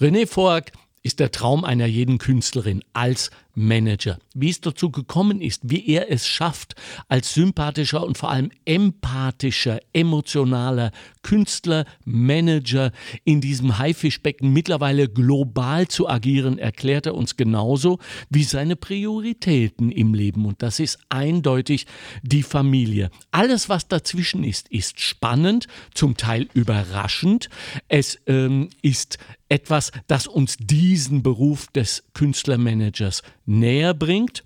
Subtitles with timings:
[0.00, 0.70] René Fork
[1.02, 4.18] ist der Traum einer jeden Künstlerin als Manager.
[4.34, 6.76] Wie es dazu gekommen ist, wie er es schafft,
[7.08, 10.92] als sympathischer und vor allem empathischer, emotionaler
[11.22, 12.92] Künstler, Manager
[13.24, 17.98] in diesem Haifischbecken mittlerweile global zu agieren, erklärt er uns genauso
[18.30, 20.46] wie seine Prioritäten im Leben.
[20.46, 21.86] Und das ist eindeutig
[22.22, 23.10] die Familie.
[23.32, 27.50] Alles, was dazwischen ist, ist spannend, zum Teil überraschend.
[27.88, 34.44] Es ähm, ist etwas, das uns diesen Beruf des Künstlermanagers näher bringt.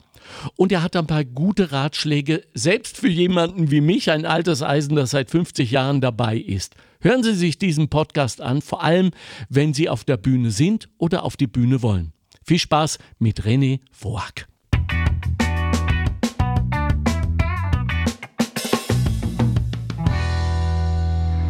[0.56, 4.96] Und er hat ein paar gute Ratschläge, selbst für jemanden wie mich, ein altes Eisen,
[4.96, 6.74] das seit 50 Jahren dabei ist.
[7.00, 9.10] Hören Sie sich diesen Podcast an, vor allem
[9.48, 12.12] wenn Sie auf der Bühne sind oder auf die Bühne wollen.
[12.44, 14.51] Viel Spaß mit René Voag.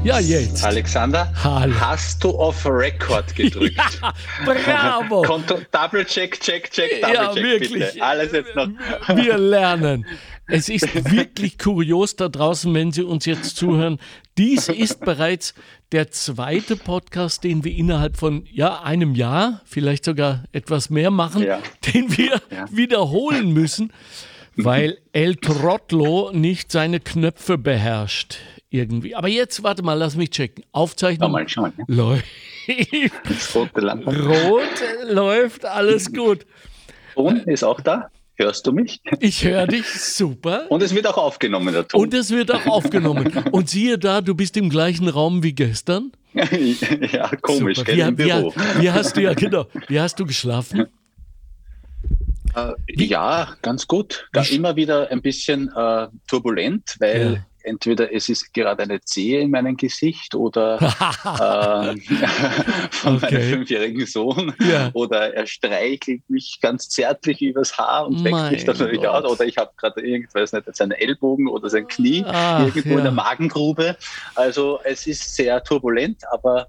[0.04, 0.64] Ja, jetzt.
[0.64, 1.74] Alexander, Hallo.
[1.78, 3.76] hast du auf Record gedrückt?
[3.76, 4.12] Ja,
[4.44, 5.22] bravo.
[5.26, 7.72] Konto, double check, check, check, double Ja, check, wirklich.
[7.72, 8.02] bitte.
[8.02, 8.66] Alles jetzt noch.
[9.14, 10.04] Wir lernen.
[10.48, 13.98] Es ist wirklich kurios da draußen, wenn Sie uns jetzt zuhören.
[14.36, 15.54] Dies ist bereits
[15.92, 21.44] der zweite Podcast, den wir innerhalb von ja, einem Jahr, vielleicht sogar etwas mehr machen,
[21.44, 21.60] Ja.
[21.94, 22.66] den wir Ja.
[22.72, 23.92] wiederholen müssen,
[24.56, 28.38] weil El Trotlo nicht seine Knöpfe beherrscht.
[28.72, 29.14] Irgendwie.
[29.14, 30.64] Aber jetzt, warte mal, lass mich checken.
[30.64, 31.72] Schau Aufzeichnung mal, schau mal.
[31.76, 31.84] ne?
[31.88, 32.24] läuft.
[33.54, 34.18] Rote Lampe.
[34.26, 34.62] Rot
[35.10, 36.46] läuft, alles gut.
[37.14, 38.08] Ton ist auch da.
[38.36, 39.00] Hörst du mich?
[39.20, 40.64] Ich höre dich super.
[40.70, 42.00] Und es wird auch aufgenommen, der Ton.
[42.00, 43.30] Und es wird auch aufgenommen.
[43.52, 46.12] Und siehe da, du bist im gleichen Raum wie gestern.
[46.32, 47.92] ja, komisch, Super.
[47.92, 48.54] gell, Wie, im wie, Büro.
[48.78, 50.86] wie hast du ja, genau, wie hast du geschlafen?
[52.54, 52.72] Äh,
[53.04, 54.28] ja, ganz gut.
[54.32, 57.46] Da Wie- immer wieder ein bisschen äh, turbulent, weil Ja.
[57.64, 61.96] Entweder es ist gerade eine Zehe in meinem Gesicht oder äh,
[62.90, 63.34] von Okay.
[63.34, 64.90] meinem fünfjährigen Sohn Ja.
[64.94, 69.24] oder er streichelt mich ganz zärtlich übers Haar und weckt Mein mich dann natürlich Gott.
[69.24, 72.98] aus oder ich habe gerade irgendwas nicht seinen Ellbogen oder sein Knie Ach, irgendwo ja.
[72.98, 73.96] in der Magengrube.
[74.34, 76.66] Also es ist sehr turbulent, aber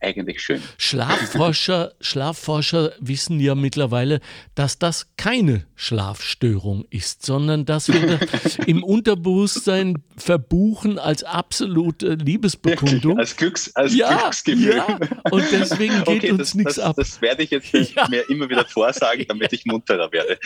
[0.00, 0.62] eigentlich schön.
[0.78, 4.20] Schlafforscher, Schlafforscher wissen ja mittlerweile,
[4.54, 13.18] dass das keine Schlafstörung ist, sondern dass wir das im Unterbewusstsein verbuchen als absolute Liebesbekundung.
[13.18, 14.76] Als, Glücks, als Ja, Glücksgefühl.
[14.76, 14.98] ja,
[15.30, 16.96] und deswegen geht okay, uns nichts ab.
[16.96, 18.08] Das werde ich jetzt Ja.
[18.08, 20.38] mir immer wieder vorsagen, damit ich munterer werde.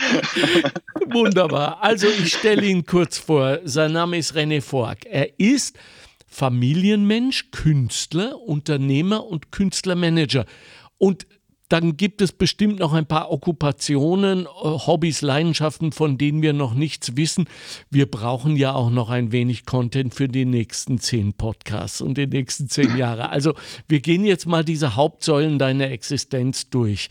[1.07, 1.81] Wunderbar.
[1.81, 3.59] Also ich stelle ihn kurz vor.
[3.63, 5.05] Sein Name ist René Fork.
[5.05, 5.77] Er ist
[6.39, 10.45] Familienmensch, Künstler, Unternehmer und Künstlermanager.
[10.97, 11.25] Und
[11.69, 16.73] dann gibt es bestimmt noch ein paar Okkupationen, äh, Hobbys, Leidenschaften, von denen wir noch
[16.73, 17.45] nichts wissen.
[17.89, 22.27] Wir brauchen ja auch noch ein wenig Content für die nächsten zehn Podcasts und die
[22.27, 23.29] nächsten zehn Jahre.
[23.29, 23.53] Also
[23.87, 27.07] wir gehen jetzt mal diese Hauptsäulen deiner Existenz durch.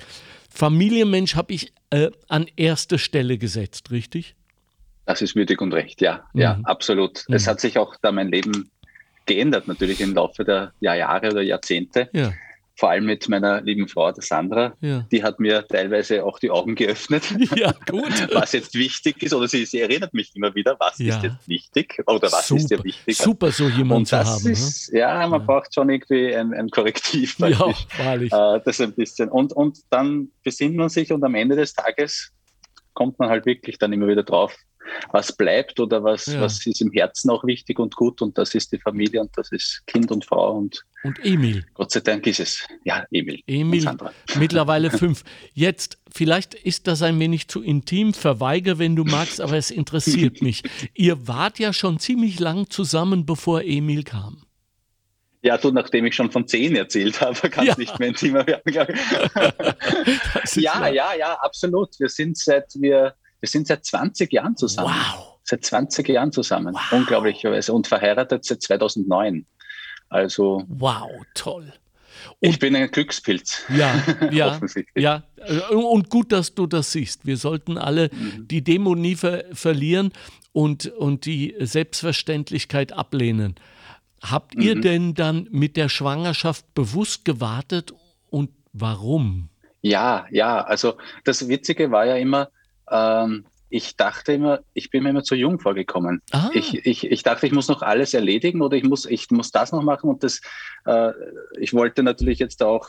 [0.51, 4.37] Familienmensch habe ich äh, an erste Stelle gesetzt, richtig?
[5.07, 6.65] Das ist würdig und recht, ja, ja, Mhm.
[6.65, 7.25] absolut.
[7.29, 7.51] Es Mhm.
[7.51, 8.71] hat sich auch da mein Leben
[9.27, 12.09] geändert, natürlich im Laufe der Jahr- Jahre oder Jahrzehnte.
[12.13, 12.33] Ja,
[12.77, 14.75] Vor allem mit meiner lieben Frau, der Sandra.
[14.81, 15.07] ja.
[15.13, 17.23] Die hat mir teilweise auch die Augen geöffnet,
[17.57, 18.11] Ja, gut.
[18.35, 19.33] was jetzt wichtig ist.
[19.33, 21.17] Oder sie, sie erinnert mich immer wieder, was Ja.
[21.17, 23.17] ist jetzt wichtig oder was ist dir wichtig.
[23.17, 24.43] super, so jemanden Und zu haben.
[24.45, 24.51] ne?
[24.51, 27.39] ist, ja, man braucht schon irgendwie ein, ein Korrektiv.
[27.39, 27.51] ne?
[27.53, 28.33] Ja, wahrlich.
[28.33, 29.29] Äh, das ein bisschen.
[29.29, 32.33] Und, und dann besinnt man sich und am Ende des Tages
[32.93, 34.55] kommt man halt wirklich dann immer wieder drauf,
[35.13, 36.41] was bleibt oder was, Ja.
[36.41, 38.21] was ist im Herzen auch wichtig und gut.
[38.23, 40.57] Und das ist die Familie und das ist Kind und Frau.
[40.57, 41.65] Und Und Emil.
[41.75, 42.67] Gott sei Dank ist es.
[42.85, 43.41] Ja, Emil.
[43.47, 43.85] Emil.
[44.39, 45.23] Mittlerweile fünf.
[45.53, 50.41] Jetzt, vielleicht ist das ein wenig zu intim, verweige, wenn du magst, aber es interessiert
[50.43, 50.63] mich.
[50.95, 54.39] Ihr wart ja schon ziemlich lang zusammen, bevor Emil kam.
[55.43, 57.79] Ja, du, nachdem ich schon von zehn erzählt habe, kann es Ja.
[57.79, 60.63] nicht mehr intimer werden, glaube ich.
[60.63, 60.93] Ja, wahr.
[60.93, 61.91] ja, ja, absolut.
[62.01, 64.95] Wir sind seit wir, wir sind seit 20 Jahren zusammen.
[64.95, 65.37] Wow.
[65.43, 66.73] Seit 20 Jahren zusammen.
[66.75, 66.93] Wow.
[66.93, 67.75] Unglaublicherweise.
[67.75, 69.45] Und verheiratet seit 2009.
[70.09, 71.71] Also Wow, toll.
[72.41, 73.63] ich Und- bin ein Glückspilz.
[73.69, 73.95] Ja,
[74.33, 75.03] ja, Offensichtlich.
[75.05, 75.25] ja.
[75.37, 77.27] Äh, Und gut, dass du das siehst.
[77.27, 78.49] Wir sollten alle Mhm.
[78.49, 80.13] die Demo nie ver verlieren
[80.53, 83.57] und, und die Selbstverständlichkeit ablehnen.
[84.23, 84.81] Habt ihr Mhm.
[84.81, 87.93] denn dann mit der Schwangerschaft bewusst gewartet
[88.31, 89.51] und warum?
[89.83, 92.49] Ja, ja, also das Witzige war ja immer,
[92.91, 96.23] ähm, ich dachte immer, ich bin mir immer zu jung vorgekommen.
[96.31, 99.51] Ah, Ich, ich, ich dachte, ich muss noch alles erledigen oder ich muss, ich muss
[99.51, 100.41] das noch machen und das,
[100.85, 101.11] äh,
[101.59, 102.87] ich wollte natürlich jetzt auch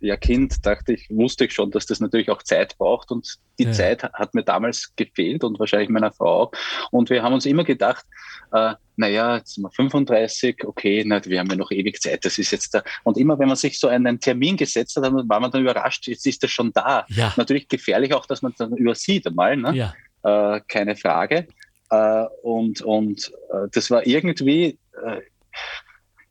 [0.00, 3.64] ja, Kind, dachte ich, wusste ich schon, dass das natürlich auch Zeit braucht und die
[3.64, 3.72] ja.
[3.72, 6.52] Zeit hat mir damals gefehlt und wahrscheinlich meiner Frau auch.
[6.90, 8.04] Und wir haben uns immer gedacht,
[8.52, 12.38] äh, naja, jetzt sind wir 35, okay, na, wir haben ja noch ewig Zeit, das
[12.38, 12.82] ist jetzt da.
[13.04, 16.06] Und immer, wenn man sich so einen Termin gesetzt hat, dann war man dann überrascht,
[16.06, 17.06] jetzt ist das schon da.
[17.08, 17.32] Ja.
[17.36, 19.74] Natürlich gefährlich auch, dass man dann übersieht einmal, ne?
[19.74, 20.56] Ja.
[20.56, 21.46] Äh, keine Frage.
[21.90, 25.20] Äh, und und äh, das war irgendwie, äh,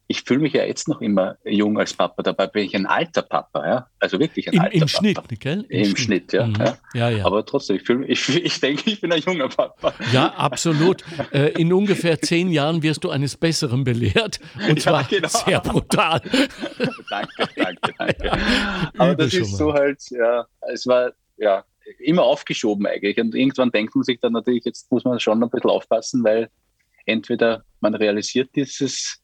[0.07, 3.23] ich fühle mich ja jetzt noch immer jung als Papa, dabei bin ich ein alter
[3.23, 3.87] Papa, ja.
[3.99, 4.89] Also wirklich ein Im, alter im Papa.
[4.89, 5.65] Schnitt, gell?
[5.69, 6.55] Im, Im Schnitt, ja, mhm.
[6.59, 6.77] ja.
[6.93, 7.25] ja, ja.
[7.25, 9.93] Aber trotzdem, ich, fühl, ich, ich denke, ich bin ein junger Papa.
[10.13, 11.03] Ja, absolut.
[11.31, 14.39] Äh, in ungefähr zehn Jahren wirst du eines Besseren belehrt.
[14.69, 15.27] Und zwar ja, genau.
[15.27, 16.21] sehr brutal.
[17.09, 18.31] danke, danke, danke.
[18.97, 21.63] Aber das ist so halt, ja, es war, ja,
[21.99, 23.17] immer aufgeschoben eigentlich.
[23.17, 26.49] Und irgendwann denkt man sich dann natürlich, jetzt muss man schon ein bisschen aufpassen, weil
[27.05, 29.21] entweder man realisiert dieses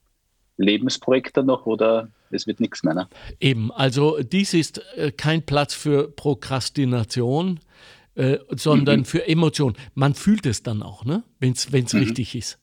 [0.61, 2.93] Lebensprojekt dann noch oder es wird nichts mehr.
[2.93, 3.07] Ne?
[3.39, 7.59] Eben, also dies ist äh, kein Platz für Prokrastination,
[8.15, 9.05] äh, sondern mhm.
[9.05, 9.75] für Emotion.
[9.93, 11.23] Man fühlt es dann auch, ne?
[11.39, 11.99] wenn es mhm.
[11.99, 12.59] richtig ist.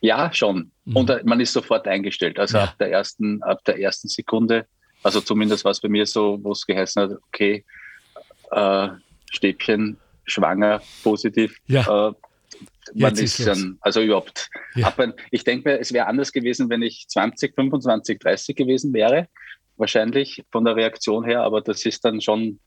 [0.00, 0.70] Ja, schon.
[0.84, 0.96] Mhm.
[0.96, 2.38] Und äh, man ist sofort eingestellt.
[2.38, 2.64] Also ja.
[2.64, 4.66] ab, der ersten, ab der ersten Sekunde,
[5.02, 7.64] also zumindest war es bei mir so, wo es geheißen hat, okay,
[8.52, 8.88] äh,
[9.30, 11.56] Stäbchen, schwanger, positiv.
[11.66, 12.08] Ja.
[12.08, 12.12] Äh,
[12.94, 14.50] man ist, ist dann, also überhaupt.
[14.74, 14.88] Ja.
[14.88, 19.28] Aber ich denke mir, es wäre anders gewesen, wenn ich 20, 25, 30 gewesen wäre.
[19.76, 22.58] Wahrscheinlich von der Reaktion her, aber das ist dann schon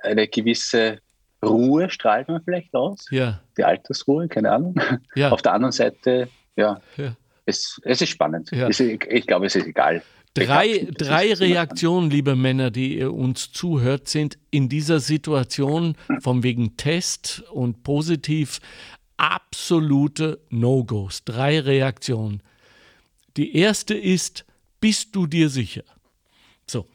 [0.00, 1.00] eine gewisse
[1.44, 3.06] Ruhe, strahlt man vielleicht aus.
[3.10, 3.40] Ja.
[3.56, 4.74] Die Altersruhe, keine Ahnung.
[5.14, 5.30] Ja.
[5.30, 7.16] Auf der anderen Seite, ja, ja.
[7.44, 8.50] Es, es ist spannend.
[8.50, 8.68] Ja.
[8.68, 10.02] Es, ich, ich glaube, es ist egal.
[10.34, 16.76] Drei, drei Reaktionen, liebe Männer, die ihr uns zuhört, sind in dieser Situation von wegen
[16.76, 18.60] Test und positiv
[19.18, 21.24] absolute No-Gos.
[21.24, 22.42] Drei Reaktionen.
[23.36, 24.44] Die erste ist,
[24.80, 25.84] bist du dir sicher?
[26.66, 26.86] So.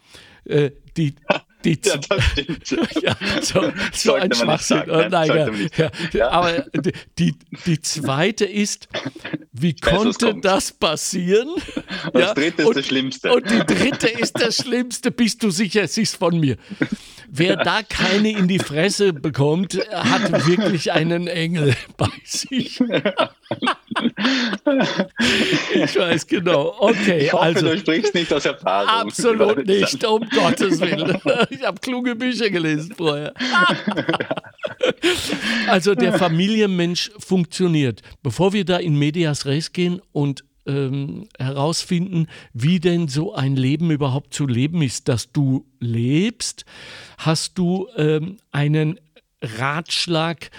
[0.46, 1.16] Äh, die,
[1.66, 2.70] die ja, das stimmt.
[3.02, 4.84] ja, so, so ein Schwachsinn.
[4.90, 6.30] Oh, nein, ja, ja.
[6.30, 6.66] Aber
[7.18, 8.88] die, die zweite ist,
[9.52, 11.50] wie konnte das passieren?
[12.12, 13.34] Und das dritte ist und, das Schlimmste.
[13.34, 15.12] Und die dritte ist das Schlimmste.
[15.12, 16.58] Bist du sicher, es ist von mir?
[17.36, 22.80] Wer da keine in die Fresse bekommt, hat wirklich einen Engel bei sich.
[25.74, 26.76] ich weiß genau.
[26.78, 27.70] Okay, ich hoffe, also.
[27.70, 28.88] Du sprichst nicht aus Erfahrung.
[28.88, 31.20] Absolut nicht, um Gottes Willen.
[31.54, 33.34] Ich habe kluge Bücher gelesen vorher.
[35.68, 38.02] also der Familienmensch funktioniert.
[38.22, 43.92] Bevor wir da in Medias Res gehen und ähm, herausfinden, wie denn so ein Leben
[43.92, 46.66] überhaupt zu leben ist, dass du lebst,
[47.18, 49.00] hast du ähm, einen
[49.42, 50.52] Ratschlag,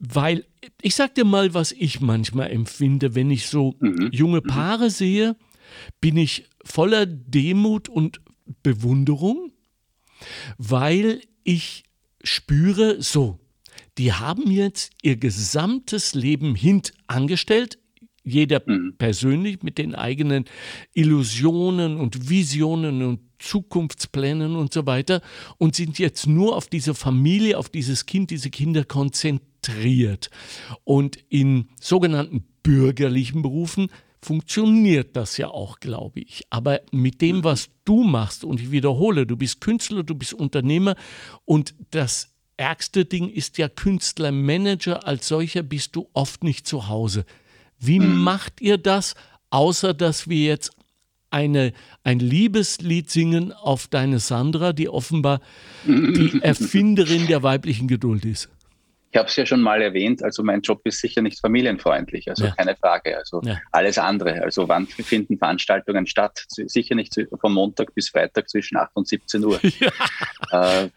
[0.00, 0.44] weil
[0.80, 4.08] ich sag dir mal, was ich manchmal empfinde, wenn ich so mhm.
[4.12, 4.48] junge mhm.
[4.48, 5.36] Paare sehe,
[6.00, 8.20] bin ich voller Demut und
[8.62, 9.51] Bewunderung,
[10.58, 11.84] weil ich
[12.22, 13.38] spüre, so,
[13.98, 17.78] die haben jetzt ihr gesamtes Leben hintangestellt,
[18.24, 18.94] jeder mhm.
[18.98, 20.44] persönlich mit den eigenen
[20.94, 25.20] Illusionen und Visionen und Zukunftsplänen und so weiter
[25.58, 30.30] und sind jetzt nur auf diese Familie, auf dieses Kind, diese Kinder konzentriert.
[30.84, 33.88] Und in sogenannten bürgerlichen Berufen
[34.22, 36.44] funktioniert das ja auch, glaube ich.
[36.50, 37.44] Aber mit dem, mhm.
[37.44, 40.94] was du machst, und ich wiederhole, du bist Künstler, du bist Unternehmer
[41.44, 46.88] und das ärgste Ding ist ja Künstler, Manager als solcher bist du oft nicht zu
[46.88, 47.24] Hause.
[47.78, 48.18] Wie mhm.
[48.18, 49.14] macht ihr das,
[49.50, 50.70] außer dass wir jetzt
[51.30, 51.72] eine,
[52.04, 55.40] ein Liebeslied singen auf deine Sandra, die offenbar
[55.84, 58.48] die Erfinderin der weiblichen Geduld ist?
[59.12, 62.46] Ich habe es ja schon mal erwähnt, also mein Job ist sicher nicht familienfreundlich, also
[62.46, 62.54] ja.
[62.54, 63.18] keine Frage.
[63.18, 63.60] Also ja.
[63.70, 64.42] alles andere.
[64.42, 66.44] Also wann finden Veranstaltungen statt?
[66.48, 69.60] Sicher nicht von Montag bis Freitag zwischen 8 und 17 Uhr.
[70.50, 70.82] Ja.
[70.82, 70.90] Äh,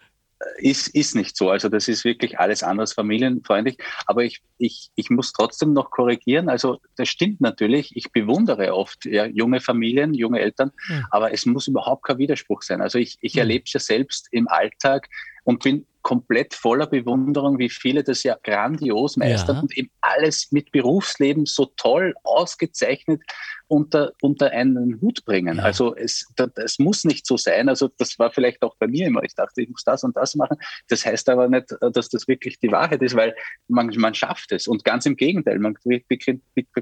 [0.58, 1.50] ist, ist nicht so.
[1.50, 3.78] Also das ist wirklich alles anderes familienfreundlich.
[4.06, 6.50] Aber ich, ich, ich muss trotzdem noch korrigieren.
[6.50, 7.96] Also das stimmt natürlich.
[7.96, 11.08] Ich bewundere oft ja, junge Familien, junge Eltern, ja.
[11.12, 12.82] aber es muss überhaupt kein Widerspruch sein.
[12.82, 15.10] Also ich, ich erlebe es ja selbst im Alltag
[15.44, 19.62] und bin komplett voller Bewunderung, wie viele das ja grandios meistern ja.
[19.64, 23.24] und eben alles mit Berufsleben so toll ausgezeichnet
[23.66, 25.58] unter, unter einen Hut bringen.
[25.58, 25.64] Ja.
[25.64, 27.70] Also es, das muss nicht so sein.
[27.70, 29.24] Also das war vielleicht auch bei mir immer.
[29.24, 30.58] Ich dachte, ich muss das und das machen.
[30.90, 33.36] Das heißt aber nicht, dass das wirklich die Wahrheit ist, weil
[33.68, 34.68] man, man schafft es.
[34.68, 35.76] Und ganz im Gegenteil, man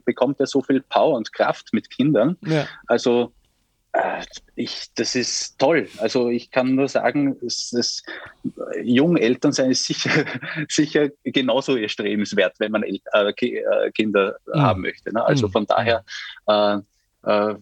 [0.04, 2.36] bekommt ja so viel Power und Kraft mit Kindern.
[2.46, 2.68] Ja.
[2.88, 3.32] Also
[4.56, 5.88] ich, das ist toll.
[5.98, 8.04] Also ich kann nur sagen, es, es,
[8.84, 10.26] jung Eltern sein ist sicher,
[10.68, 14.62] sicher genauso erstrebenswert, wenn man El äh, äh Kinder mhm.
[14.62, 15.14] haben möchte.
[15.14, 15.24] Ne?
[15.24, 15.52] Also mhm.
[15.52, 16.04] von daher,
[16.48, 16.80] äh,
[17.24, 17.56] äh,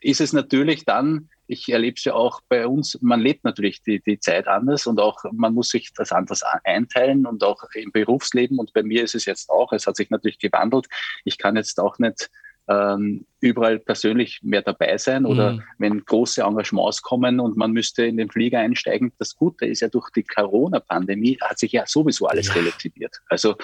[0.00, 4.00] ist es natürlich dann, ich erlebe es ja auch bei uns, man lebt natürlich die,
[4.00, 8.58] die Zeit anders und auch man muss sich das anders einteilen und auch im Berufsleben.
[8.58, 10.88] Und bei mir ist es jetzt auch, es hat sich natürlich gewandelt.
[11.24, 12.30] Ich kann jetzt auch nicht
[12.68, 15.62] ähm, überall persönlich mehr dabei sein oder mhm.
[15.78, 19.12] wenn große Engagements kommen und man müsste in den Flieger einsteigen.
[19.18, 22.54] Das Gute ist ja durch die Corona-Pandemie hat sich ja sowieso alles ja.
[22.54, 23.20] relativiert.
[23.28, 23.56] Also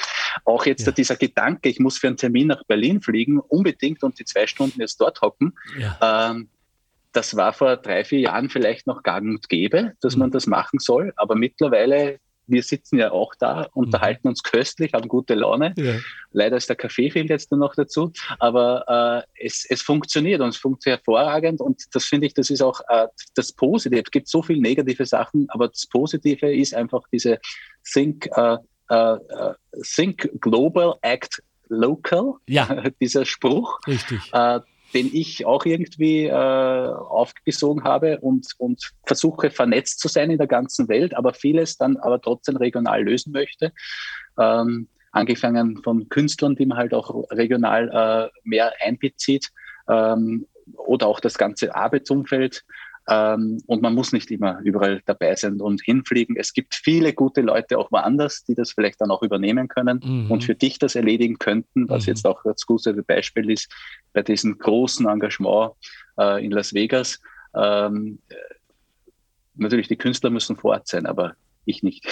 [0.45, 0.93] auch jetzt ja.
[0.93, 4.81] dieser Gedanke, ich muss für einen Termin nach Berlin fliegen, unbedingt und die zwei Stunden
[4.81, 5.55] jetzt dort hocken.
[5.79, 6.31] Ja.
[6.31, 6.49] Ähm,
[7.13, 10.21] das war vor drei, vier Jahren vielleicht noch gang und gäbe, dass mhm.
[10.21, 11.13] man das machen soll.
[11.17, 15.75] Aber mittlerweile wir sitzen ja auch da, unterhalten uns köstlich, haben gute Laune.
[15.77, 15.95] Ja.
[16.33, 20.49] Leider ist der Kaffee fehlt jetzt nur noch dazu, aber äh, es, es funktioniert und
[20.49, 24.03] es funktioniert hervorragend und das finde ich, das ist auch äh, das Positive.
[24.03, 27.39] Es gibt so viele negative Sachen, aber das Positive ist einfach diese
[27.93, 28.57] Think, äh,
[28.91, 32.83] äh, äh Think Global, Act Local, ja.
[33.01, 33.81] dieser Spruch.
[33.87, 34.19] Richtig.
[34.95, 40.47] Den ich auch irgendwie äh, aufgesogen habe und, und versuche vernetzt zu sein in der
[40.47, 43.73] ganzen Welt, aber vieles dann aber trotzdem regional lösen möchte.
[44.39, 49.51] Ähm, angefangen von Künstlern, die man halt auch regional äh, mehr einbezieht
[49.89, 50.47] ähm,
[50.77, 52.65] oder auch das ganze Arbeitsumfeld.
[53.09, 56.37] Ähm, und man muss nicht immer überall dabei sein und hinfliegen.
[56.37, 60.31] Es gibt viele gute Leute auch woanders, die das vielleicht dann auch übernehmen können mhm.
[60.31, 62.13] und für dich das erledigen könnten, was mhm.
[62.13, 63.71] jetzt auch das gute Beispiel ist
[64.13, 65.73] bei diesem großen Engagement
[66.19, 67.21] äh, in Las Vegas.
[67.55, 68.21] Ähm,
[69.55, 71.35] natürlich, die Künstler müssen vor Ort sein, aber
[71.67, 72.07] ich nicht.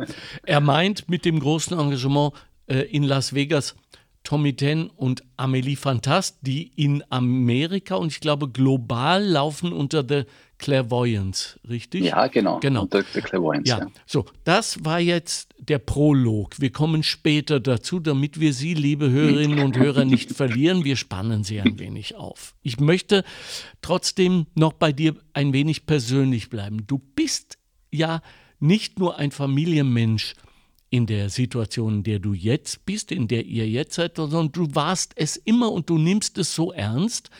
[0.44, 2.34] er meint mit dem großen Engagement
[2.66, 3.74] äh, in Las Vegas
[4.26, 10.24] Tommy Ten und Amelie Fantast, die in Amerika und ich glaube global laufen unter The
[10.58, 12.06] Clairvoyance, richtig?
[12.06, 12.58] Ja, genau.
[12.58, 12.82] genau.
[12.82, 13.78] Unter The Clairvoyance, ja.
[13.78, 13.86] ja.
[14.04, 16.60] So, das war jetzt der Prolog.
[16.60, 20.82] Wir kommen später dazu, damit wir Sie, liebe Hörerinnen und Hörer, nicht verlieren.
[20.82, 22.56] Wir spannen Sie ein wenig auf.
[22.62, 23.22] Ich möchte
[23.80, 26.84] trotzdem noch bei dir ein wenig persönlich bleiben.
[26.88, 27.58] Du bist
[27.92, 28.22] ja
[28.58, 30.34] nicht nur ein Familienmensch,
[30.90, 34.74] in der Situation, in der du jetzt bist, in der ihr jetzt seid, sondern du
[34.74, 37.30] warst es immer und du nimmst es so ernst,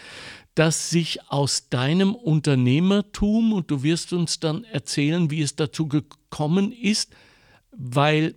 [0.56, 6.72] dass sich aus deinem Unternehmertum, und du wirst uns dann erzählen, wie es dazu gekommen
[6.72, 7.14] ist,
[7.70, 8.34] weil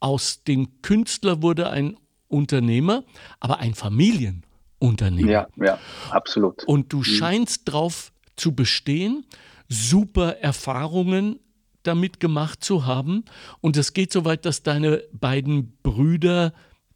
[0.00, 1.96] aus dem Künstler wurde ein
[2.28, 3.04] Unternehmer,
[3.38, 5.30] aber ein Familienunternehmer.
[5.30, 5.78] Ja, ja,
[6.10, 6.64] absolut.
[6.64, 7.04] Und du mhm.
[7.04, 9.24] scheinst darauf zu bestehen,
[9.68, 11.38] super Erfahrungen
[11.86, 13.24] damit gemacht zu haben.
[13.60, 16.52] Und es geht so weit, dass deine beiden Brüder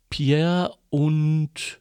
[0.09, 1.81] Pierre und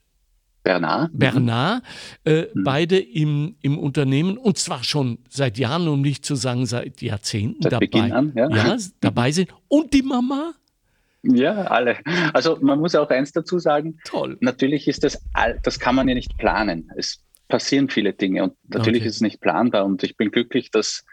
[0.64, 1.84] Bernard, Bernard
[2.26, 2.64] äh, mhm.
[2.64, 7.64] beide im, im Unternehmen und zwar schon seit Jahren, um nicht zu sagen seit Jahrzehnten
[7.64, 8.50] seit dabei, an, ja.
[8.50, 8.78] ja.
[9.00, 9.50] dabei sind.
[9.68, 10.54] Und die Mama?
[11.24, 11.98] Ja, alle.
[12.34, 13.98] Also man muss auch eins dazu sagen.
[14.06, 14.38] Toll.
[14.42, 15.22] Natürlich ist das,
[15.64, 16.92] das kann man ja nicht planen.
[16.96, 19.10] Es passieren viele Dinge und natürlich okay.
[19.10, 21.04] ist es nicht planbar und ich bin glücklich, dass,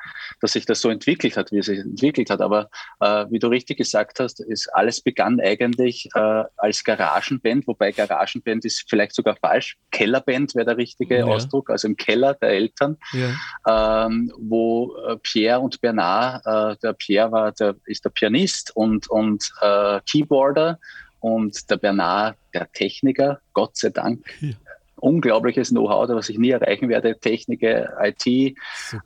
[0.40, 2.42] dass sich das so entwickelt hat, wie es sich entwickelt hat.
[2.42, 2.68] Aber
[3.00, 8.66] äh, wie du richtig gesagt hast, ist alles begann eigentlich äh, als Garagenband, wobei Garagenband
[8.66, 9.78] ist vielleicht sogar falsch.
[9.90, 11.24] Kellerband wäre der richtige ja.
[11.24, 14.06] Ausdruck, also im Keller der Eltern, ja.
[14.06, 19.08] ähm, wo äh, Pierre und Bernard, äh, der Pierre war der, ist der Pianist und,
[19.08, 20.78] und äh, Keyboarder
[21.20, 24.22] und der Bernard der Techniker, Gott sei Dank.
[24.42, 24.50] Ja
[24.96, 27.18] unglaubliches Know-how, was ich nie erreichen werde.
[27.18, 28.54] Technik, IT, äh,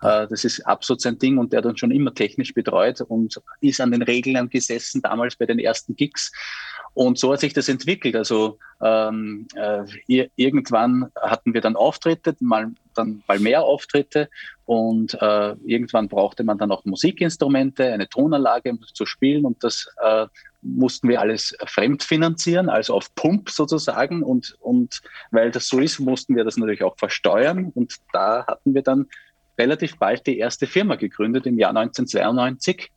[0.00, 3.80] das ist absolut sein Ding und der hat uns schon immer technisch betreut und ist
[3.80, 6.32] an den Regeln gesessen, damals bei den ersten Gigs.
[6.92, 8.16] Und so hat sich das entwickelt.
[8.16, 14.28] Also ähm, äh, irgendwann hatten wir dann Auftritte, mal dann mal mehr Auftritte
[14.66, 19.88] und äh, irgendwann brauchte man dann auch Musikinstrumente, eine Tonanlage um zu spielen und das
[20.02, 20.26] äh,
[20.62, 24.22] mussten wir alles fremdfinanzieren, also auf Pump sozusagen.
[24.22, 25.00] Und, und
[25.30, 27.70] weil das so ist, mussten wir das natürlich auch versteuern.
[27.74, 29.06] Und da hatten wir dann
[29.58, 32.90] relativ bald die erste Firma gegründet im Jahr 1992.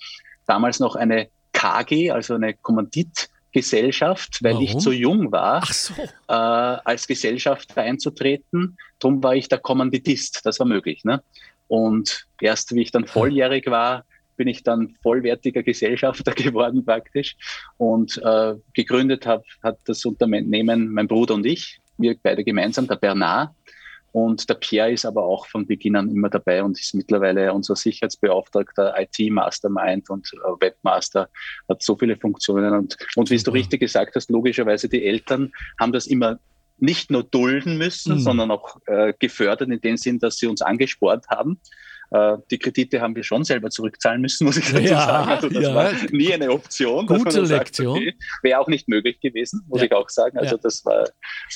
[0.45, 4.65] Damals noch eine KG, also eine Kommanditgesellschaft, weil Warum?
[4.65, 5.93] ich zu jung war, so.
[5.93, 8.77] äh, als Gesellschaft einzutreten.
[8.99, 10.41] Darum war ich der Kommanditist.
[10.43, 11.03] Das war möglich.
[11.05, 11.23] Ne?
[11.67, 14.03] Und erst wie ich dann volljährig war,
[14.35, 17.35] bin ich dann vollwertiger Gesellschafter geworden praktisch
[17.77, 22.95] und äh, gegründet hab, hat das Unternehmen mein Bruder und ich, wir beide gemeinsam, der
[22.95, 23.51] Bernard.
[24.11, 27.75] Und der Pierre ist aber auch von Beginn an immer dabei und ist mittlerweile unser
[27.75, 31.29] Sicherheitsbeauftragter, IT-Mastermind und äh, Webmaster,
[31.67, 32.75] hat so viele Funktionen.
[32.75, 36.37] Und, und wie du richtig gesagt hast, logischerweise die Eltern haben das immer
[36.77, 38.19] nicht nur dulden müssen, mhm.
[38.19, 41.59] sondern auch äh, gefördert in dem Sinn, dass sie uns angespornt haben
[42.51, 45.29] die Kredite haben wir schon selber zurückzahlen müssen, muss ich dazu ja, sagen.
[45.29, 45.73] Also das ja.
[45.73, 47.07] war nie eine Option.
[47.07, 47.97] Gute Lektion.
[47.97, 49.87] Okay, Wäre auch nicht möglich gewesen, muss ja.
[49.87, 50.37] ich auch sagen.
[50.37, 51.05] Also das war,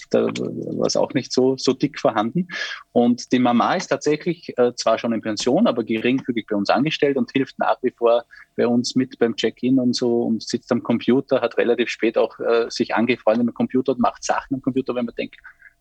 [0.09, 2.47] da war es auch nicht so, so dick vorhanden.
[2.91, 7.17] Und die Mama ist tatsächlich äh, zwar schon in Pension, aber geringfügig bei uns angestellt
[7.17, 10.81] und hilft nach wie vor bei uns mit beim Check-in und so und sitzt am
[10.81, 14.61] Computer, hat relativ spät auch äh, sich angefreundet mit dem Computer und macht Sachen am
[14.63, 15.35] Computer, wenn man denkt,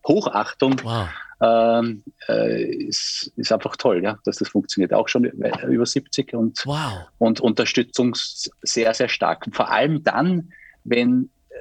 [0.07, 1.07] Hochachtung wow.
[1.41, 4.93] ähm, äh, ist, ist einfach toll, ja, dass das funktioniert.
[4.93, 7.07] Auch schon über 70 und, wow.
[7.17, 9.45] und Unterstützung sehr, sehr stark.
[9.51, 10.51] vor allem dann,
[10.83, 11.53] wenn, äh,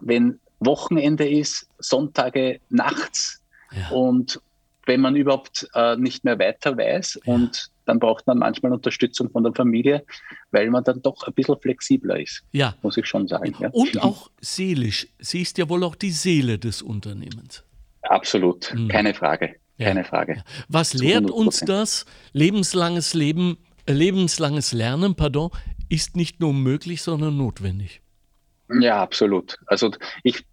[0.00, 3.88] wenn Wochenende ist, Sonntage nachts ja.
[3.90, 4.40] und
[4.86, 7.34] wenn man überhaupt äh, nicht mehr weiter weiß ja.
[7.34, 10.04] und dann braucht man manchmal Unterstützung von der Familie,
[10.50, 12.42] weil man dann doch ein bisschen flexibler ist.
[12.52, 12.74] Ja.
[12.82, 13.54] Muss ich schon sagen.
[13.60, 13.68] Ja.
[13.70, 15.06] Und auch seelisch.
[15.18, 17.62] Sie ist ja wohl auch die Seele des Unternehmens.
[18.08, 18.88] Absolut, mhm.
[18.88, 19.56] keine Frage.
[19.78, 20.42] Keine Frage.
[20.68, 22.06] Was lehrt uns das?
[22.32, 25.50] Lebenslanges Leben, äh, lebenslanges Lernen, pardon,
[25.88, 28.00] ist nicht nur möglich, sondern notwendig.
[28.80, 29.58] Ja, absolut.
[29.66, 30.44] Also ich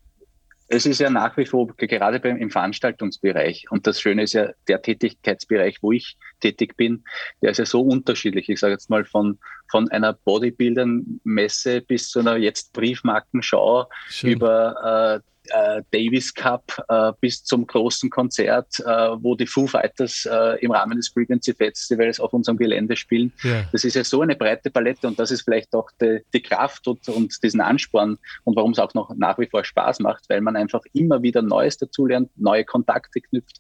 [0.76, 4.50] es ist ja nach wie vor, gerade beim, im Veranstaltungsbereich, und das Schöne ist ja,
[4.68, 7.04] der Tätigkeitsbereich, wo ich tätig bin,
[7.42, 8.50] der ist ja so unterschiedlich.
[8.50, 9.38] Ich sage jetzt mal von,
[9.70, 14.32] von einer Bodybuildern-Messe bis zu einer jetzt Briefmarkenschau Schön.
[14.32, 20.26] über äh, äh, Davis Cup äh, bis zum großen Konzert, äh, wo die Foo Fighters
[20.26, 23.32] äh, im Rahmen des Frequency Festivals auf unserem Gelände spielen.
[23.44, 23.66] Ja.
[23.72, 26.88] Das ist ja so eine breite Palette und das ist vielleicht auch die, die Kraft
[26.88, 30.42] und, und, diesen Ansporn und warum es auch noch nach wie vor Spaß macht, weil
[30.42, 33.60] man einfach immer wieder Neues dazulernt, neue Kontakte knüpft,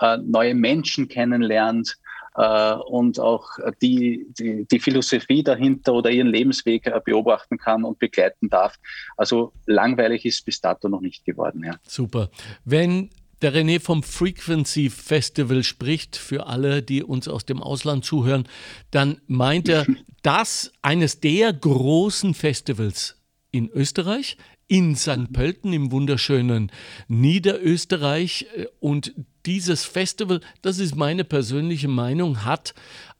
[0.00, 1.96] äh, neue Menschen kennenlernt
[2.34, 3.48] und auch
[3.80, 8.76] die, die, die, Philosophie dahinter oder ihren Lebensweg äh, beobachten kann und begleiten darf.
[9.16, 11.62] Also langweilig ist bis dato noch nicht geworden.
[11.64, 11.76] Ja.
[11.86, 12.30] Super.
[12.64, 13.10] Wenn
[13.40, 18.48] der René vom Frequency Festival spricht, für alle, die uns aus dem Ausland zuhören,
[18.90, 19.86] dann meint er
[20.22, 23.22] das eines der großen Festivals
[23.52, 25.32] in Österreich, in St.
[25.32, 26.70] Pölten im wunderschönen
[27.08, 28.46] Niederösterreich.
[28.80, 29.14] Und
[29.46, 32.74] dieses Festival, das ist meine persönliche Meinung, hat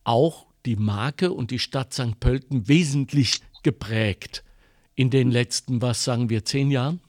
[0.04, 2.18] auch die Marke und die Stadt St.
[2.20, 4.42] Pölten wesentlich geprägt
[4.94, 7.00] in den letzten, was sagen wir, zehn Jahren?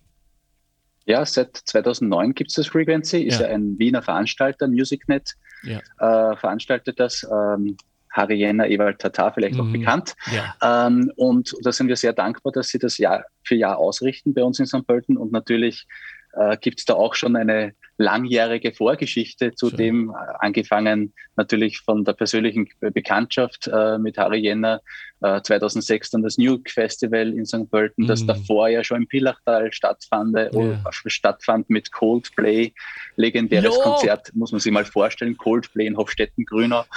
[1.05, 3.47] Ja, seit 2009 gibt es das Frequency, ist ja.
[3.47, 5.79] ja ein Wiener Veranstalter, MusicNet, ja.
[5.99, 7.25] äh, veranstaltet das.
[7.31, 7.77] Ähm,
[8.15, 9.61] Harry Jenner, Ewald Tatar, vielleicht mhm.
[9.61, 10.15] auch bekannt.
[10.31, 10.87] Ja.
[10.87, 14.43] Ähm, und da sind wir sehr dankbar, dass sie das Jahr für Jahr ausrichten bei
[14.43, 14.87] uns in St.
[14.87, 15.17] Pölten.
[15.17, 15.85] Und natürlich
[16.33, 19.77] äh, gibt es da auch schon eine langjährige Vorgeschichte zu Schön.
[19.77, 24.81] dem, angefangen natürlich von der persönlichen Bekanntschaft äh, mit Harry Jenner,
[25.21, 27.69] äh, 2006 dann das Nuke Festival in St.
[27.69, 28.27] Pölten, das mhm.
[28.27, 30.73] davor ja schon im Pillachtal stattfand, yeah.
[30.73, 32.73] Äh, stattfand mit Coldplay,
[33.15, 33.81] legendäres jo.
[33.81, 36.83] Konzert, muss man sich mal vorstellen, Coldplay in Hofstetten-Grünau.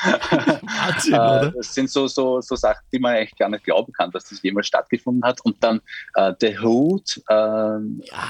[1.09, 4.29] Äh, das sind so, so, so Sachen, die man eigentlich gar nicht glauben kann, dass
[4.29, 5.41] das jemals stattgefunden hat.
[5.43, 5.81] Und dann
[6.15, 7.81] äh, The Hood ja.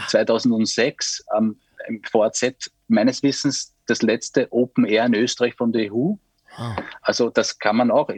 [0.08, 1.56] 2006 am
[1.88, 6.14] im VZ meines Wissens das letzte Open Air in Österreich von der EU.
[6.56, 6.76] Ah.
[7.02, 8.10] Also das kann man auch,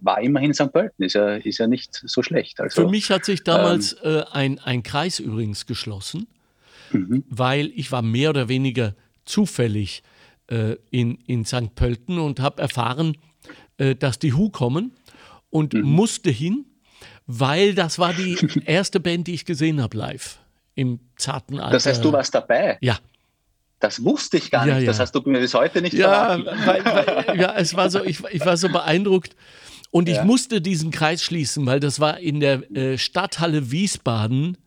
[0.00, 0.72] war immerhin St.
[0.72, 2.60] Pölten, ist ja, ist ja nicht so schlecht.
[2.60, 6.26] Also, Für mich hat sich damals ähm, äh, ein, ein Kreis übrigens geschlossen,
[6.92, 7.24] mhm.
[7.28, 10.02] weil ich war mehr oder weniger zufällig
[10.48, 11.74] äh, in, in St.
[11.74, 13.16] Pölten und habe erfahren,
[13.78, 14.92] äh, dass die Hu kommen
[15.50, 15.82] und mhm.
[15.82, 16.66] musste hin,
[17.26, 20.38] weil das war die erste Band, die ich gesehen habe live
[20.74, 21.72] im zarten Alter.
[21.72, 22.78] Das heißt, du warst dabei?
[22.80, 22.98] Ja.
[23.80, 24.74] Das wusste ich gar nicht.
[24.74, 24.86] Ja, ja.
[24.86, 28.22] Das hast du mir bis heute nicht ja, weil, weil, ja, es war so, ich,
[28.30, 29.36] ich war so beeindruckt.
[29.90, 30.24] Und ich ja.
[30.24, 34.58] musste diesen Kreis schließen, weil das war in der äh, Stadthalle Wiesbaden,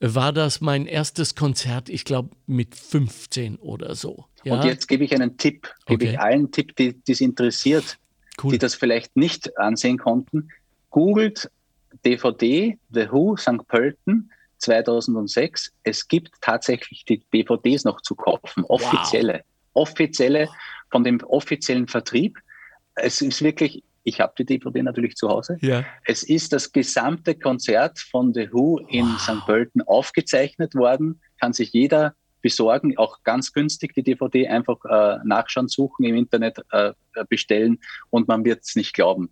[0.00, 4.24] war das mein erstes Konzert, ich glaube mit 15 oder so.
[4.44, 4.54] Ja?
[4.54, 6.12] Und jetzt gebe ich einen Tipp, gebe okay.
[6.14, 7.98] ich allen Tipp, die es interessiert,
[8.42, 8.52] cool.
[8.52, 10.50] die das vielleicht nicht ansehen konnten.
[10.90, 11.50] Googelt
[12.04, 13.66] DVD The Who St.
[13.66, 15.72] Pölten 2006.
[15.82, 19.88] Es gibt tatsächlich die DVDs noch zu kaufen, offizielle, wow.
[19.88, 20.48] offizielle
[20.90, 22.38] von dem offiziellen Vertrieb.
[22.94, 25.58] Es ist wirklich, ich habe die DVD natürlich zu Hause.
[25.60, 25.84] Ja.
[26.04, 29.20] Es ist das gesamte Konzert von The Who in wow.
[29.20, 29.46] St.
[29.46, 31.20] Pölten aufgezeichnet worden.
[31.40, 36.58] Kann sich jeder besorgen, auch ganz günstig die DVD einfach äh, nachschauen, suchen im Internet
[36.70, 36.92] äh,
[37.28, 39.30] bestellen und man wird es nicht glauben.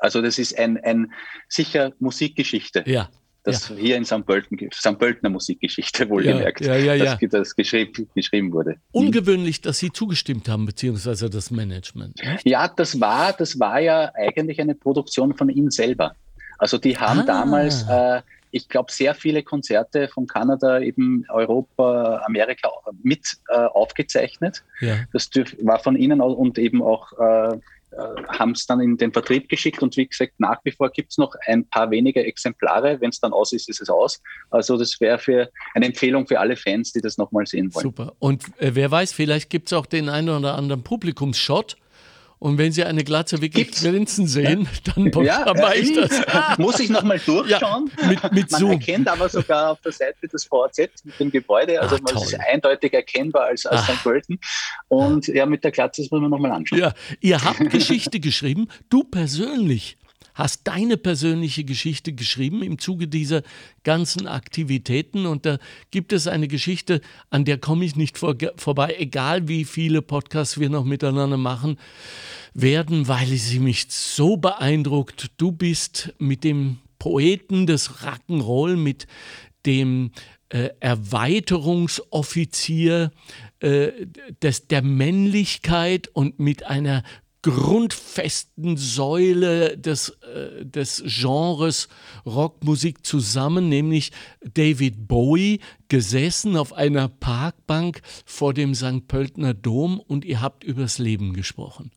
[0.00, 1.12] Also das ist ein, ein
[1.48, 2.82] sicher Musikgeschichte.
[2.86, 3.08] Ja
[3.44, 3.76] das ja.
[3.76, 4.24] hier in St.
[4.24, 4.98] Pölten, St.
[4.98, 8.76] Pöltener Musikgeschichte wohlgemerkt, ja, ja, ja, dass das geschrieben, geschrieben wurde.
[8.92, 12.20] Ungewöhnlich, dass Sie zugestimmt haben, beziehungsweise das Management.
[12.44, 16.14] Ja, das war, das war ja eigentlich eine Produktion von Ihnen selber.
[16.58, 17.24] Also die haben ah.
[17.24, 22.70] damals, äh, ich glaube, sehr viele Konzerte von Kanada, eben Europa, Amerika
[23.02, 24.62] mit äh, aufgezeichnet.
[24.80, 24.98] Ja.
[25.12, 25.30] Das
[25.62, 27.58] war von Ihnen und eben auch äh,
[28.38, 31.18] haben es dann in den Vertrieb geschickt und wie gesagt, nach wie vor gibt es
[31.18, 33.00] noch ein paar wenige Exemplare.
[33.00, 34.20] Wenn es dann aus ist, ist es aus.
[34.50, 37.84] Also das wäre für eine Empfehlung für alle Fans, die das nochmal sehen wollen.
[37.84, 38.14] Super.
[38.18, 41.76] Und äh, wer weiß, vielleicht gibt es auch den einen oder anderen Publikumsshot
[42.42, 43.82] und wenn Sie eine Glatze wirklich Gibt's?
[43.82, 46.58] glänzen sehen, dann ja, mache ich das.
[46.58, 47.88] Muss ich nochmal durchschauen.
[48.00, 48.70] Ja, mit, mit man Zoom.
[48.72, 52.34] erkennt aber sogar auf der Seite des VZ mit dem Gebäude, also Ach, man ist
[52.40, 54.02] eindeutig erkennbar als, als St.
[54.02, 54.40] Pölten.
[54.88, 56.80] Und ja, mit der Glatze, das muss man nochmal anschauen.
[56.80, 59.96] Ja, ihr habt Geschichte geschrieben, du persönlich
[60.34, 63.42] hast deine persönliche Geschichte geschrieben im Zuge dieser
[63.84, 65.26] ganzen Aktivitäten.
[65.26, 65.58] Und da
[65.90, 70.58] gibt es eine Geschichte, an der komme ich nicht vor, vorbei, egal wie viele Podcasts
[70.58, 71.78] wir noch miteinander machen
[72.54, 75.30] werden, weil sie mich so beeindruckt.
[75.36, 79.06] Du bist mit dem Poeten des Rock'n'Roll, mit
[79.66, 80.12] dem
[80.50, 83.10] äh, Erweiterungsoffizier
[83.60, 83.92] äh,
[84.42, 87.02] des, der Männlichkeit und mit einer
[87.42, 91.88] grundfesten Säule des, äh, des Genres
[92.24, 99.08] Rockmusik zusammen, nämlich David Bowie, gesessen auf einer Parkbank vor dem St.
[99.08, 101.90] Pöltner Dom und ihr habt übers Leben gesprochen.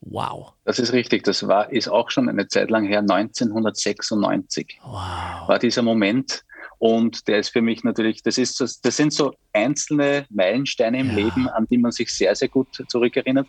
[0.00, 0.52] Wow.
[0.64, 1.22] Das ist richtig.
[1.22, 5.48] Das war, ist auch schon eine Zeit lang her, 1996 wow.
[5.48, 6.44] war dieser Moment.
[6.78, 11.10] Und der ist für mich natürlich, das, ist, das, das sind so einzelne Meilensteine im
[11.10, 11.14] ja.
[11.14, 13.46] Leben, an die man sich sehr, sehr gut zurückerinnert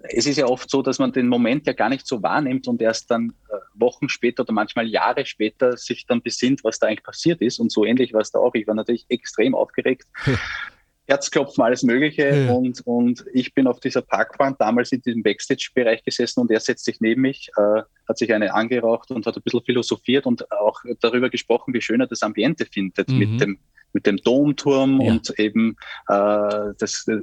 [0.00, 2.80] es ist ja oft so, dass man den Moment ja gar nicht so wahrnimmt und
[2.80, 7.02] erst dann äh, Wochen später oder manchmal Jahre später sich dann besinnt, was da eigentlich
[7.02, 7.58] passiert ist.
[7.58, 8.54] Und so ähnlich war es da auch.
[8.54, 10.06] Ich war natürlich extrem aufgeregt.
[11.08, 12.28] Herzklopfen, alles Mögliche.
[12.28, 12.52] Ja.
[12.52, 16.84] Und, und ich bin auf dieser Parkbank damals in diesem Backstage-Bereich gesessen und er setzt
[16.84, 20.80] sich neben mich, äh, hat sich eine angeraucht und hat ein bisschen philosophiert und auch
[21.00, 23.18] darüber gesprochen, wie schön er das Ambiente findet mhm.
[23.18, 23.58] mit dem
[23.92, 25.12] mit dem Domturm ja.
[25.12, 25.76] und eben
[26.08, 27.16] äh, das, äh,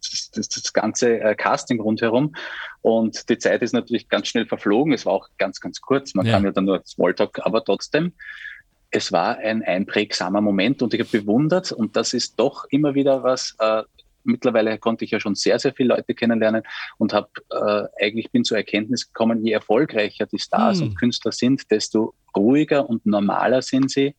[0.00, 2.34] das, das, das, ganze äh, Casting rundherum.
[2.80, 4.92] Und die Zeit ist natürlich ganz schnell verflogen.
[4.92, 6.14] Es war auch ganz, ganz kurz.
[6.14, 6.32] Man ja.
[6.32, 8.12] kann ja dann nur Smalltalk, aber trotzdem.
[8.96, 13.24] Es war ein einprägsamer Moment und ich habe bewundert und das ist doch immer wieder
[13.24, 13.82] was, äh,
[14.22, 16.62] mittlerweile konnte ich ja schon sehr, sehr viele Leute kennenlernen
[16.96, 20.88] und habe äh, eigentlich bin zur Erkenntnis gekommen, je erfolgreicher die Stars hm.
[20.88, 24.14] und Künstler sind, desto ruhiger und normaler sind sie.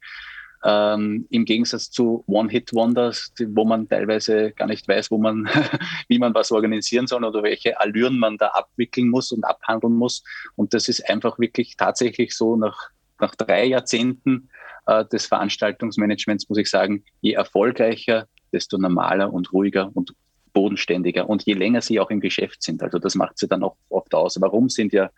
[0.65, 5.47] Ähm, Im Gegensatz zu One-Hit-Wonders, wo man teilweise gar nicht weiß, wo man,
[6.09, 10.21] wie man was organisieren soll oder welche Allüren man da abwickeln muss und abhandeln muss.
[10.57, 12.89] Und das ist einfach wirklich tatsächlich so nach,
[13.21, 14.49] nach drei Jahrzehnten
[14.85, 20.13] äh, des Veranstaltungsmanagements, muss ich sagen, je erfolgreicher, desto normaler und ruhiger und
[20.53, 22.81] bodenständiger und je länger sie auch im Geschäft sind.
[22.81, 24.39] Also das macht sie dann auch oft aus.
[24.39, 25.09] Warum sind ja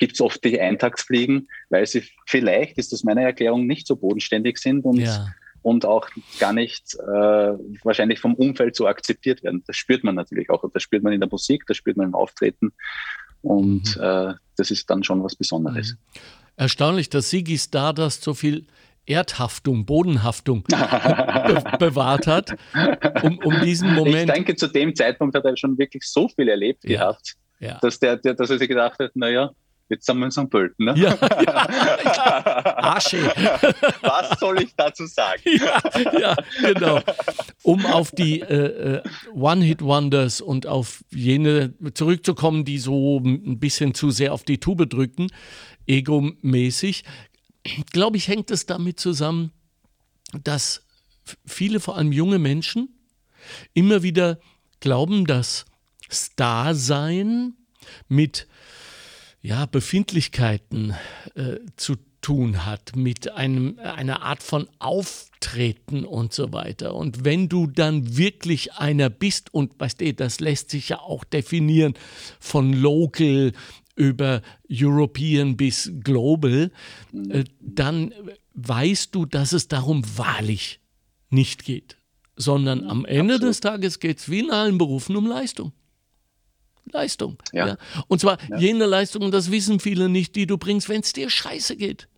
[0.00, 4.58] gibt es oft die Eintagsfliegen, weil sie vielleicht, ist das meine Erklärung, nicht so bodenständig
[4.58, 5.26] sind und, ja.
[5.62, 6.08] und auch
[6.40, 7.52] gar nicht äh,
[7.84, 9.62] wahrscheinlich vom Umfeld so akzeptiert werden.
[9.66, 10.64] Das spürt man natürlich auch.
[10.72, 12.72] Das spürt man in der Musik, das spürt man im Auftreten.
[13.42, 14.02] Und mhm.
[14.02, 15.92] äh, das ist dann schon was Besonderes.
[15.92, 16.20] Mhm.
[16.56, 18.66] Erstaunlich, dass Sigi Stardust so viel
[19.10, 22.56] Erdhaftung, Bodenhaftung be bewahrt hat,
[23.22, 24.28] um, um diesen Moment.
[24.28, 26.98] Ich denke, zu dem Zeitpunkt hat er schon wirklich so viel erlebt ja.
[26.98, 27.78] gehabt, ja.
[27.82, 29.50] Dass, der, der, dass er sich gedacht hat, naja,
[29.90, 30.48] Jetzt sind wir in St.
[30.48, 30.94] Pölten, ne?
[30.96, 31.42] Ja, ja,
[32.04, 32.76] ja.
[32.76, 33.18] Asche.
[34.02, 35.42] Was soll ich dazu sagen?
[35.44, 35.80] Ja,
[36.16, 37.00] ja genau.
[37.64, 39.02] Um auf die äh, äh,
[39.34, 45.26] One-Hit-Wonders und auf jene zurückzukommen, die so ein bisschen zu sehr auf die Tube drücken,
[45.88, 47.02] egomäßig,
[47.92, 49.52] glaube ich, hängt es damit zusammen,
[50.42, 50.82] dass
[51.44, 52.88] viele, vor allem junge Menschen,
[53.74, 54.38] immer wieder
[54.80, 55.64] glauben, dass
[56.10, 57.54] Star-Sein
[58.08, 58.46] mit
[59.42, 60.94] ja, Befindlichkeiten
[61.34, 66.94] äh, zu tun hat, mit einem, einer Art von Auftreten und so weiter.
[66.94, 71.24] Und wenn du dann wirklich einer bist, und weißt du, das lässt sich ja auch
[71.24, 71.94] definieren
[72.38, 73.52] von local
[73.96, 76.70] über European bis global,
[77.12, 78.14] äh, dann
[78.54, 80.80] weißt du, dass es darum wahrlich
[81.28, 81.96] nicht geht,
[82.36, 83.50] sondern am Ende Absolut.
[83.50, 85.72] des Tages geht es wie in allen Berufen um Leistung.
[86.92, 87.36] Leistung.
[87.52, 87.68] Ja.
[87.68, 87.76] ja.
[88.08, 88.58] Und zwar ja.
[88.58, 92.08] jene Leistung, und das wissen viele nicht, die du bringst, wenn es dir scheiße geht.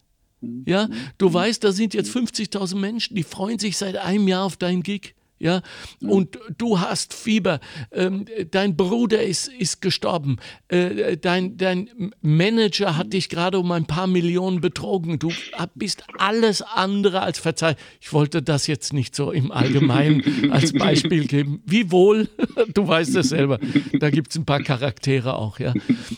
[0.41, 0.65] Mhm.
[0.67, 1.35] Ja, du mhm.
[1.35, 5.15] weißt, da sind jetzt 50.000 Menschen, die freuen sich seit einem Jahr auf deinen Gig
[5.43, 5.61] ja,
[6.01, 7.59] und du hast Fieber,
[7.91, 10.37] ähm, dein Bruder ist, ist gestorben,
[10.69, 15.33] äh, dein, dein Manager hat dich gerade um ein paar Millionen betrogen, du
[15.75, 17.77] bist alles andere als verzeiht.
[18.01, 21.61] Ich wollte das jetzt nicht so im Allgemeinen als Beispiel geben.
[21.67, 22.29] Wie wohl,
[22.75, 23.59] du weißt es selber,
[23.99, 25.75] da gibt es ein paar Charaktere auch, ja.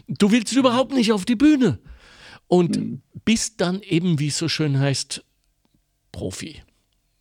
[0.06, 1.78] Du willst überhaupt nicht auf die Bühne.
[2.46, 5.24] Und bist dann eben, wie es so schön heißt,
[6.12, 6.60] Profi.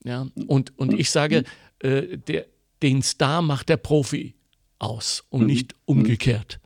[0.04, 1.46] Ja, und, und ich sage,
[1.84, 2.46] äh, der,
[2.82, 4.36] den Star macht der Profi
[4.80, 5.48] aus und mhm.
[5.48, 6.60] nicht umgekehrt.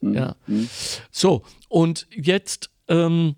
[0.00, 0.14] mhm.
[0.14, 0.36] ja.
[0.46, 0.68] Mhm.
[1.10, 3.36] So, und jetzt ähm,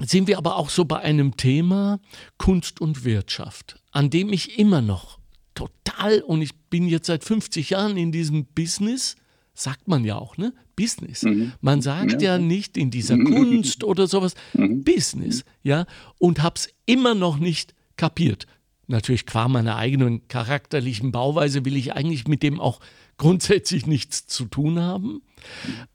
[0.00, 2.00] sind wir aber auch so bei einem Thema
[2.38, 5.18] Kunst und Wirtschaft, an dem ich immer noch
[5.54, 9.16] total, und ich bin jetzt seit 50 Jahren in diesem Business,
[9.54, 10.52] sagt man ja auch, ne?
[10.76, 11.22] Business.
[11.22, 11.52] Mhm.
[11.62, 12.34] Man sagt ja.
[12.34, 12.38] ja.
[12.38, 14.84] nicht in dieser Kunst oder sowas, mhm.
[14.84, 15.86] Business, ja,
[16.18, 18.46] und hab's immer noch nicht kapiert.
[18.88, 22.80] Natürlich qua meiner eigenen charakterlichen Bauweise will ich eigentlich mit dem auch
[23.18, 25.22] grundsätzlich nichts zu tun haben.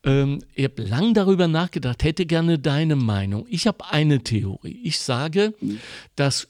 [0.03, 3.45] Ähm, ich habe lang darüber nachgedacht, hätte gerne deine Meinung.
[3.49, 4.79] Ich habe eine Theorie.
[4.83, 5.53] Ich sage,
[6.15, 6.47] dass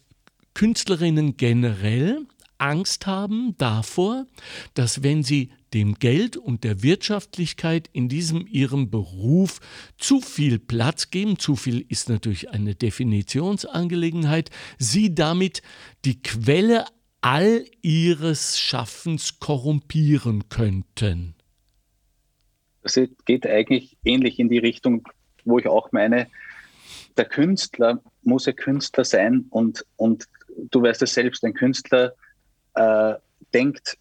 [0.53, 2.25] Künstlerinnen generell
[2.57, 4.25] Angst haben davor,
[4.73, 9.59] dass wenn sie dem Geld und der Wirtschaftlichkeit in diesem ihrem Beruf
[9.97, 15.61] zu viel Platz geben, zu viel ist natürlich eine Definitionsangelegenheit, sie damit
[16.05, 16.85] die Quelle
[17.21, 21.35] all ihres Schaffens korrumpieren könnten.
[22.83, 25.07] Das geht eigentlich ähnlich in die Richtung,
[25.45, 26.27] wo ich auch meine,
[27.17, 30.27] der Künstler muss ja Künstler sein und, und
[30.71, 32.13] du weißt es selbst, ein Künstler
[32.73, 33.13] äh,
[33.53, 33.97] denkt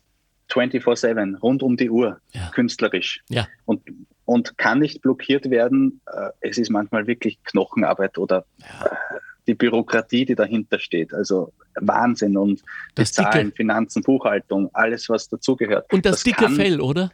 [0.50, 2.50] 24-7, rund um die Uhr, ja.
[2.54, 3.22] künstlerisch.
[3.28, 3.46] Ja.
[3.64, 3.82] Und,
[4.24, 6.00] und kann nicht blockiert werden.
[6.06, 8.86] Äh, es ist manchmal wirklich Knochenarbeit oder ja.
[8.86, 11.12] äh, die Bürokratie, die dahinter steht.
[11.12, 12.62] Also Wahnsinn und
[12.94, 15.92] das Zahlen, dicke, Finanzen, Buchhaltung, alles, was dazugehört.
[15.92, 17.10] Und das, das dicke kann, Fell, oder?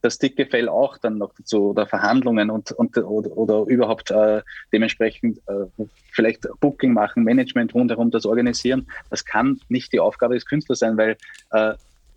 [0.00, 4.42] Das dicke Fell auch dann noch dazu oder Verhandlungen und, und oder, oder überhaupt äh,
[4.72, 8.86] dementsprechend äh, vielleicht Booking machen, Management rundherum das organisieren.
[9.10, 11.16] Das kann nicht die Aufgabe des Künstlers sein, weil
[11.52, 11.74] äh,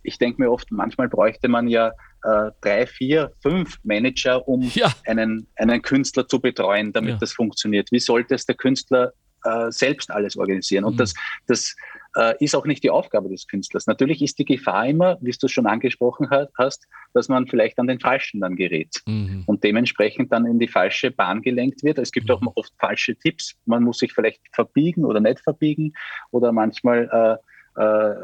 [0.08, 1.91] ich denke mir oft, manchmal bräuchte man ja
[2.24, 4.93] äh, drei, vier, fünf Manager, um ja.
[5.06, 7.17] einen, einen Künstler zu betreuen, damit ja.
[7.17, 7.91] das funktioniert.
[7.91, 9.12] Wie sollte es der Künstler
[9.43, 10.86] äh, selbst alles organisieren?
[10.86, 11.00] Und mhm.
[11.00, 11.13] das,
[11.48, 11.76] das
[12.15, 13.86] äh, ist auch nicht die Aufgabe des Künstlers.
[13.86, 17.88] Natürlich ist die Gefahr immer, wie du es schon angesprochen hast, dass man vielleicht an
[17.88, 19.43] den Falschen dann gerät mhm.
[19.46, 21.98] und dementsprechend dann in die falsche Bahn gelenkt wird.
[21.98, 22.36] Es gibt mhm.
[22.36, 23.56] auch oft falsche Tipps.
[23.65, 25.91] Man muss sich vielleicht verbiegen oder nicht verbiegen
[26.32, 27.39] oder manchmal
[27.77, 28.15] äh,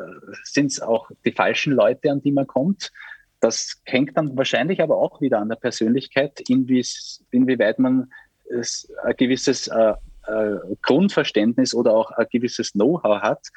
[0.43, 2.91] sind es auch die falschen Leute, an die man kommt.
[3.39, 8.11] Das hängt dann wahrscheinlich aber auch wieder an der Persönlichkeit, inwieweit man
[8.49, 9.93] ein gewisses äh,
[10.27, 13.47] äh, Grundverständnis oder auch ein gewisses Know-how hat.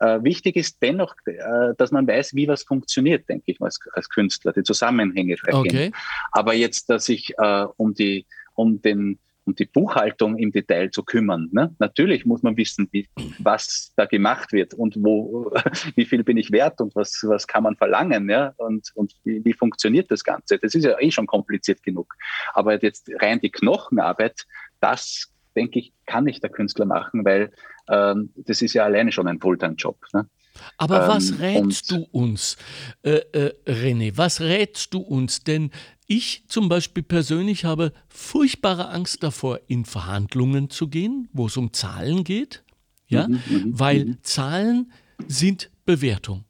[0.00, 4.08] Äh, wichtig ist dennoch, äh, dass man weiß, wie was funktioniert, denke ich, als, als
[4.08, 5.60] Künstler, die Zusammenhänge erkennen.
[5.60, 5.92] Okay.
[6.32, 11.02] Aber jetzt, dass ich äh, um, die, um den um die Buchhaltung im Detail zu
[11.02, 11.48] kümmern.
[11.52, 11.74] Ne?
[11.78, 15.52] Natürlich muss man wissen, wie, was da gemacht wird und wo,
[15.96, 18.54] wie viel bin ich wert und was, was kann man verlangen ja?
[18.56, 20.58] und, und wie, wie funktioniert das Ganze.
[20.58, 22.14] Das ist ja eh schon kompliziert genug.
[22.54, 24.46] Aber jetzt rein die Knochenarbeit,
[24.80, 27.52] das denke ich, kann nicht der Künstler machen, weil
[27.88, 29.98] ähm, das ist ja alleine schon ein Fulltime-Job.
[30.12, 30.28] Ne?
[30.76, 32.56] Aber ähm, was rätst du uns,
[33.02, 34.12] äh, äh, René?
[34.16, 35.40] Was rätst du uns?
[35.40, 35.70] Denn
[36.06, 41.72] ich zum Beispiel persönlich habe furchtbare Angst davor, in Verhandlungen zu gehen, wo es um
[41.72, 42.62] Zahlen geht,
[43.08, 44.18] ja, mhm, mhm weil mhm.
[44.22, 44.92] Zahlen
[45.26, 46.44] sind Bewertung.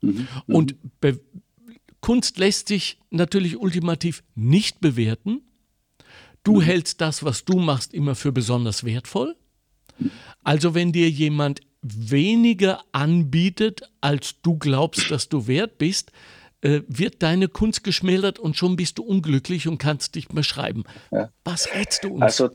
[0.00, 1.20] Mhm, mhm, Und Be
[2.00, 5.42] Kunst lässt sich natürlich ultimativ nicht bewerten.
[6.44, 6.60] Du mhm.
[6.60, 9.34] hältst das, was du machst, immer für besonders wertvoll.
[10.44, 16.12] Also wenn dir jemand weniger anbietet, als du glaubst, dass du wert bist,
[16.60, 20.84] äh, wird deine Kunst geschmälert und schon bist du unglücklich und kannst nicht mehr schreiben.
[21.10, 21.30] Ja.
[21.44, 22.22] Was rätst du uns?
[22.22, 22.50] Also,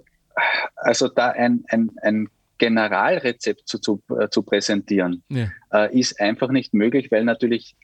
[0.76, 5.50] also da ein, ein, ein Generalrezept zu, zu, äh, zu präsentieren, ja.
[5.72, 7.76] äh, ist einfach nicht möglich, weil natürlich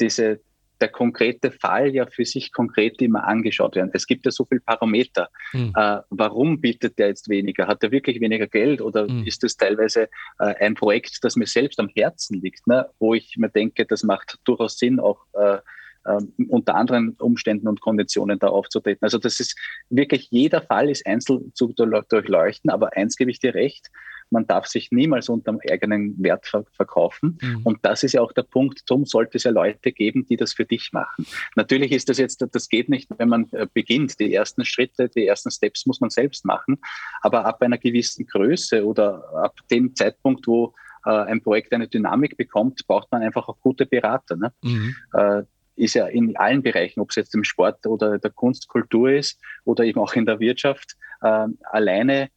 [0.00, 0.40] diese,
[0.80, 3.90] der konkrete Fall ja für sich konkret immer angeschaut werden.
[3.92, 5.28] Es gibt ja so viele Parameter.
[5.52, 5.72] Mhm.
[5.74, 7.66] Äh, warum bietet der jetzt weniger?
[7.66, 9.24] Hat er wirklich weniger Geld oder mhm.
[9.24, 12.88] ist das teilweise äh, ein Projekt, das mir selbst am Herzen liegt, ne?
[12.98, 15.58] wo ich mir denke, das macht durchaus Sinn, auch äh,
[16.06, 19.04] ähm, unter anderen Umständen und Konditionen da aufzutreten.
[19.04, 19.58] Also das ist
[19.90, 23.90] wirklich, jeder Fall ist einzeln zu durchleuchten, aber eins gebe ich dir recht,
[24.30, 27.38] man darf sich niemals unter dem eigenen Wert verkaufen.
[27.40, 27.60] Mhm.
[27.64, 28.82] Und das ist ja auch der Punkt.
[28.88, 31.26] Darum sollte es ja Leute geben, die das für dich machen.
[31.56, 34.18] Natürlich ist das jetzt, das geht nicht, wenn man äh, beginnt.
[34.20, 36.78] Die ersten Schritte, die ersten Steps muss man selbst machen.
[37.20, 42.36] Aber ab einer gewissen Größe oder ab dem Zeitpunkt, wo äh, ein Projekt eine Dynamik
[42.36, 44.36] bekommt, braucht man einfach auch gute Berater.
[44.36, 44.52] Ne?
[44.62, 44.96] Mhm.
[45.12, 45.42] Äh,
[45.76, 49.84] ist ja in allen Bereichen, ob es jetzt im Sport oder der Kunstkultur ist oder
[49.84, 52.30] eben auch in der Wirtschaft, alleine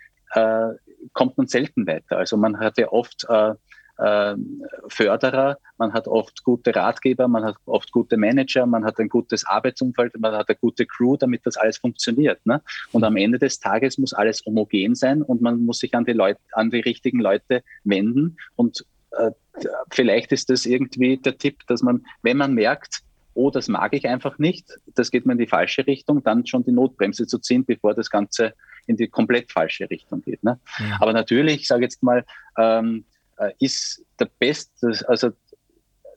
[1.13, 2.17] kommt man selten weiter.
[2.17, 3.53] Also man hat ja oft äh,
[4.01, 4.35] äh,
[4.87, 9.45] Förderer, man hat oft gute Ratgeber, man hat oft gute Manager, man hat ein gutes
[9.45, 12.43] Arbeitsumfeld, man hat eine gute Crew, damit das alles funktioniert.
[12.45, 12.61] Ne?
[12.91, 16.13] Und am Ende des Tages muss alles homogen sein und man muss sich an die
[16.13, 18.37] Leute, an die richtigen Leute wenden.
[18.55, 19.31] Und äh,
[19.91, 23.01] vielleicht ist das irgendwie der Tipp, dass man, wenn man merkt,
[23.33, 26.63] oh, das mag ich einfach nicht, das geht mir in die falsche Richtung, dann schon
[26.63, 28.53] die Notbremse zu ziehen, bevor das Ganze
[28.87, 30.43] in die komplett falsche Richtung geht.
[30.43, 30.59] Ne?
[30.79, 30.97] Ja.
[30.99, 32.25] Aber natürlich, ich sage jetzt mal,
[32.57, 33.05] ähm,
[33.37, 35.31] äh, ist der beste, also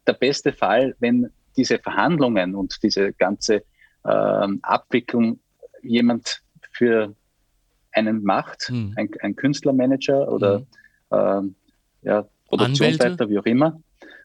[0.07, 3.65] der beste Fall, wenn diese Verhandlungen und diese ganze
[4.05, 5.41] ähm, Abwicklung
[5.83, 7.15] jemand für
[7.93, 8.93] einen macht, hm.
[8.97, 10.67] ein, ein, Künstlermanager oder hm.
[11.13, 11.55] ähm,
[12.03, 13.81] ja, Produktionsleiter, wie auch immer,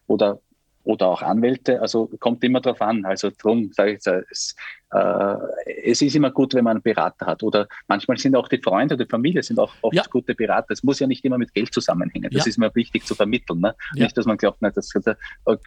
[0.08, 0.42] oder
[0.84, 1.82] oder auch Anwälte.
[1.82, 3.06] Also kommt immer darauf an.
[3.06, 4.56] Also drum sage ich es,
[4.92, 5.36] äh,
[5.84, 7.44] es ist immer gut, wenn man einen Berater hat.
[7.44, 10.04] Oder manchmal sind auch die Freunde oder die Familie sind auch oft ja.
[10.10, 10.72] gute Berater.
[10.72, 12.30] Es muss ja nicht immer mit Geld zusammenhängen.
[12.32, 12.50] Das ja.
[12.50, 13.60] ist mir wichtig zu vermitteln.
[13.60, 13.76] Ne?
[13.96, 14.06] Ja.
[14.06, 14.92] Nicht, dass man glaubt, na, das,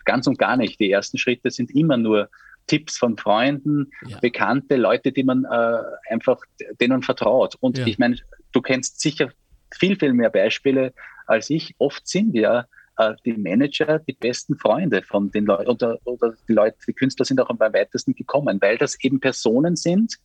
[0.05, 0.81] ganz und gar nicht.
[0.81, 2.29] Die ersten Schritte sind immer nur
[2.67, 5.79] Tipps von Freunden, Bekannte, Leute, die man äh,
[6.11, 6.41] einfach
[6.81, 7.57] denen vertraut.
[7.61, 8.17] Und ich meine,
[8.53, 9.31] du kennst sicher
[9.71, 10.93] viel, viel mehr Beispiele
[11.27, 11.75] als ich.
[11.79, 12.67] Oft sind wir
[13.11, 17.25] äh, die Manager die besten Freunde von den Leuten oder, oder die Leute, die Künstler
[17.25, 20.17] sind auch am weitesten gekommen, weil das eben Personen sind,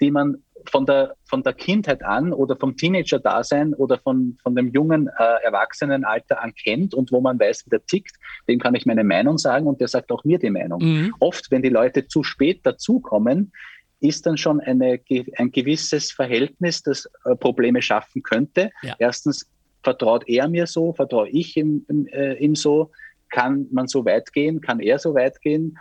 [0.00, 4.68] die man von der, von der Kindheit an oder vom Teenager-Dasein oder von, von dem
[4.68, 8.16] jungen äh, Erwachsenenalter an kennt und wo man weiß, wie der tickt,
[8.48, 10.82] dem kann ich meine Meinung sagen und der sagt auch mir die Meinung.
[10.82, 11.14] Mhm.
[11.20, 13.52] Oft, wenn die Leute zu spät dazukommen,
[14.00, 15.00] ist dann schon eine,
[15.36, 18.70] ein gewisses Verhältnis, das äh, Probleme schaffen könnte.
[18.82, 18.96] Ja.
[18.98, 19.48] Erstens
[19.82, 22.90] vertraut er mir so, vertraue ich ihm, äh, ihm so,
[23.30, 25.78] kann man so weit gehen, kann er so weit gehen.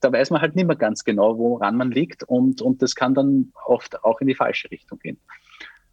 [0.00, 3.14] Da weiß man halt nicht mehr ganz genau, woran man liegt und, und das kann
[3.14, 5.18] dann oft auch in die falsche Richtung gehen.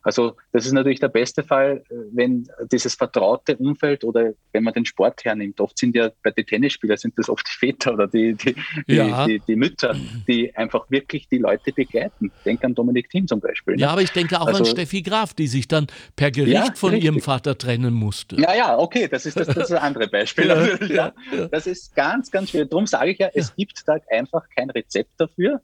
[0.01, 4.85] Also das ist natürlich der beste Fall, wenn dieses vertraute Umfeld oder wenn man den
[4.85, 5.59] Sport hernimmt.
[5.59, 8.55] Oft sind ja bei den Tennisspielern sind das oft die Väter oder die, die,
[8.87, 9.25] ja.
[9.25, 9.95] die, die, Mütter,
[10.27, 12.31] die einfach wirklich die Leute begleiten.
[12.45, 13.75] Denk an Dominik Thiem zum Beispiel.
[13.75, 13.81] Ne?
[13.81, 16.73] Ja, aber ich denke auch also, an Steffi Graf, die sich dann per Gericht ja,
[16.75, 17.05] von richtig.
[17.05, 18.39] ihrem Vater trennen musste.
[18.39, 20.47] Ja, ja, okay, das ist das, das, ist das andere Beispiel.
[20.89, 22.65] ja, ja, Das ist ganz, ganz schwer.
[22.65, 25.61] Darum sage ich ja, es gibt da einfach kein Rezept dafür.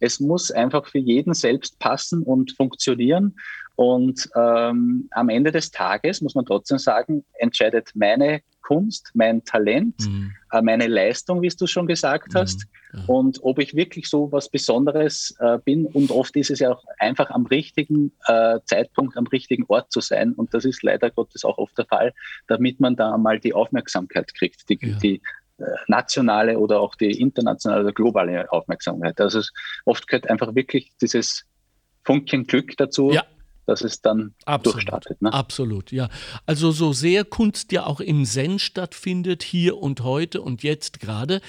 [0.00, 3.34] Es muss einfach für jeden selbst passen und funktionieren.
[3.76, 9.94] Und ähm, am Ende des Tages muss man trotzdem sagen, entscheidet meine Kunst, mein Talent,
[10.00, 10.32] mhm.
[10.52, 12.38] äh, meine Leistung, wie du schon gesagt mhm.
[12.38, 13.04] hast, mhm.
[13.06, 15.86] und ob ich wirklich so was Besonderes äh, bin.
[15.86, 20.00] Und oft ist es ja auch einfach am richtigen äh, Zeitpunkt, am richtigen Ort zu
[20.00, 20.34] sein.
[20.34, 22.12] Und das ist leider Gottes auch oft der Fall,
[22.46, 24.98] damit man da mal die Aufmerksamkeit kriegt, die, ja.
[24.98, 25.22] die
[25.86, 29.20] nationale oder auch die internationale oder globale Aufmerksamkeit.
[29.20, 29.40] Also
[29.84, 31.44] oft gehört einfach wirklich dieses
[32.04, 33.12] Funken Glück dazu.
[33.12, 33.24] Ja
[33.68, 34.76] dass es dann Absolut.
[34.76, 35.20] durchstartet.
[35.20, 35.30] Ne?
[35.30, 36.08] Absolut, ja.
[36.46, 41.42] Also so sehr Kunst ja auch im Zen stattfindet, hier und heute und jetzt gerade,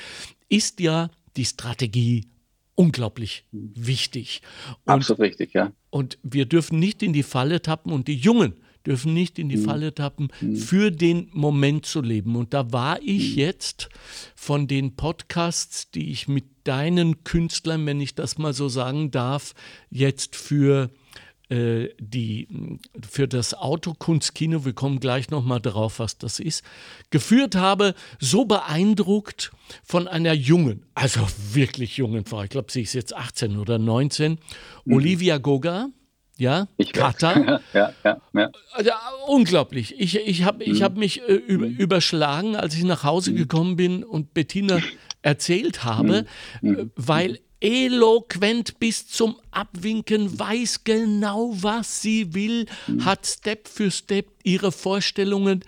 [0.50, 2.28] ist ja die Strategie
[2.76, 4.41] unglaublich wichtig.
[4.86, 5.72] Und, Absolut richtig, ja.
[5.91, 8.54] Und wir dürfen nicht in die Falle tappen und die Jungen
[8.89, 9.65] dürfen nicht in die mhm.
[9.65, 10.56] Falle tappen, mhm.
[10.56, 12.36] für den Moment zu leben.
[12.36, 13.39] Und da war ich mhm.
[13.39, 13.89] jetzt
[14.36, 19.54] von den Podcasts, die ich mit deinen Künstlern, wenn ich das mal so sagen darf,
[19.91, 20.89] jetzt für
[21.49, 22.47] äh, die
[23.08, 26.63] für das Autokunstkino, wir kommen gleich nochmal drauf, was das ist,
[27.10, 29.52] geführt habe, so beeindruckt
[29.84, 31.21] von einer jungen, also
[31.52, 34.34] wirklich jungen Frau, ich glaube, sie ist jetzt 18 oder 19,
[34.86, 34.93] mhm.
[34.93, 35.89] Olivia Goga,
[36.39, 37.60] ja, ich Kata.
[37.73, 38.49] ja, ja, ja.
[38.73, 38.91] Also,
[39.28, 39.99] unglaublich.
[39.99, 40.99] Ich, ich habe ich hab mhm.
[40.99, 41.75] mich äh, über, mhm.
[41.75, 43.36] überschlagen, als ich nach Hause mhm.
[43.36, 44.80] gekommen bin und Bettina
[45.21, 46.25] erzählt habe,
[46.62, 46.75] mhm.
[46.75, 52.67] äh, weil eloquent bis zum Abwinken, weiß genau, was sie will,
[53.02, 55.65] hat Step für Step ihre Vorstellungen,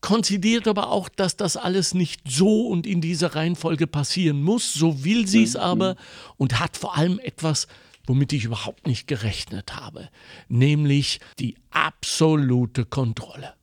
[0.00, 5.04] konzidiert aber auch, dass das alles nicht so und in dieser Reihenfolge passieren muss, so
[5.04, 5.96] will sie es aber
[6.38, 7.68] und hat vor allem etwas,
[8.06, 10.08] womit ich überhaupt nicht gerechnet habe,
[10.48, 13.54] nämlich die absolute Kontrolle.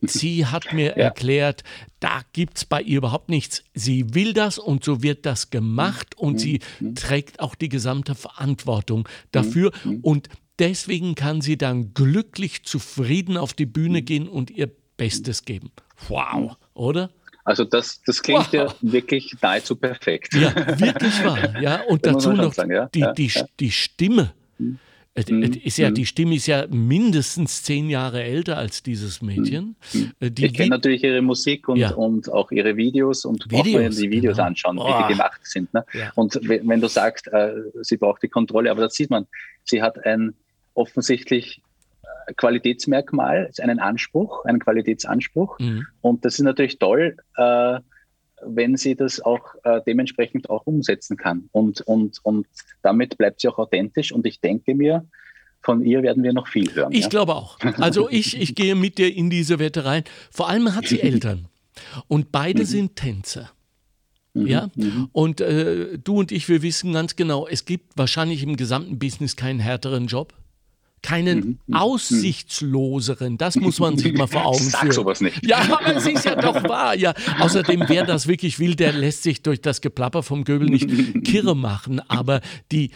[0.00, 1.04] Sie hat mir ja.
[1.04, 1.64] erklärt,
[1.98, 3.64] da gibt es bei ihr überhaupt nichts.
[3.74, 6.38] Sie will das und so wird das gemacht und mhm.
[6.38, 6.94] sie mhm.
[6.94, 9.72] trägt auch die gesamte Verantwortung dafür.
[9.84, 9.90] Mhm.
[9.90, 10.00] mhm.
[10.02, 14.04] Und deswegen kann sie dann glücklich zufrieden auf die Bühne mhm.
[14.04, 15.70] gehen und ihr Bestes geben.
[16.08, 17.10] Wow, oder?
[17.48, 18.52] Also das, das klingt wow.
[18.52, 20.34] ja wirklich nahezu perfekt.
[20.34, 21.58] Ja, wirklich wahr.
[21.62, 22.90] Ja, und dazu noch sagen, ja?
[22.94, 24.34] Die, die, die Stimme.
[24.58, 24.78] Mhm.
[25.64, 29.76] Ist ja, die Stimme ist ja mindestens zehn Jahre älter als dieses Mädchen.
[29.94, 30.34] Mhm.
[30.34, 31.92] Die, ich kenne natürlich ihre Musik und, ja.
[31.92, 34.48] und auch ihre Videos und Videos, auch die Videos genau.
[34.48, 34.86] anschauen, oh.
[34.86, 35.72] wie die gemacht sind.
[35.72, 35.86] Ne?
[35.94, 36.12] Ja.
[36.16, 39.26] Und wenn du sagst, äh, sie braucht die Kontrolle, aber das sieht man,
[39.64, 40.34] sie hat ein
[40.74, 41.67] offensichtlich äh,
[42.36, 45.58] Qualitätsmerkmal, einen Anspruch, einen Qualitätsanspruch.
[45.58, 45.86] Mhm.
[46.00, 47.80] Und das ist natürlich toll, äh,
[48.44, 51.48] wenn sie das auch äh, dementsprechend auch umsetzen kann.
[51.52, 52.46] Und, und, und
[52.82, 54.12] damit bleibt sie auch authentisch.
[54.12, 55.06] Und ich denke mir,
[55.60, 56.92] von ihr werden wir noch viel hören.
[56.92, 57.08] Ich ja?
[57.08, 57.58] glaube auch.
[57.78, 60.04] Also ich, ich gehe mit dir in diese Wette rein.
[60.30, 61.48] Vor allem hat sie Eltern.
[62.06, 62.66] Und beide mhm.
[62.66, 63.50] sind Tänzer.
[64.34, 64.46] Mhm.
[64.46, 65.08] Ja, mhm.
[65.12, 69.36] und äh, du und ich, wir wissen ganz genau, es gibt wahrscheinlich im gesamten Business
[69.36, 70.34] keinen härteren Job
[71.02, 71.74] keinen mhm, mhm.
[71.74, 73.38] aussichtsloseren.
[73.38, 74.92] Das muss man sich mal vor Augen Sag führen.
[74.92, 75.44] sowas nicht.
[75.46, 76.96] Ja, aber es ist ja doch wahr.
[76.96, 77.14] Ja.
[77.38, 80.88] Außerdem, wer das wirklich will, der lässt sich durch das Geplapper vom Göbel nicht
[81.24, 82.00] kirre machen.
[82.08, 82.40] Aber
[82.72, 82.90] die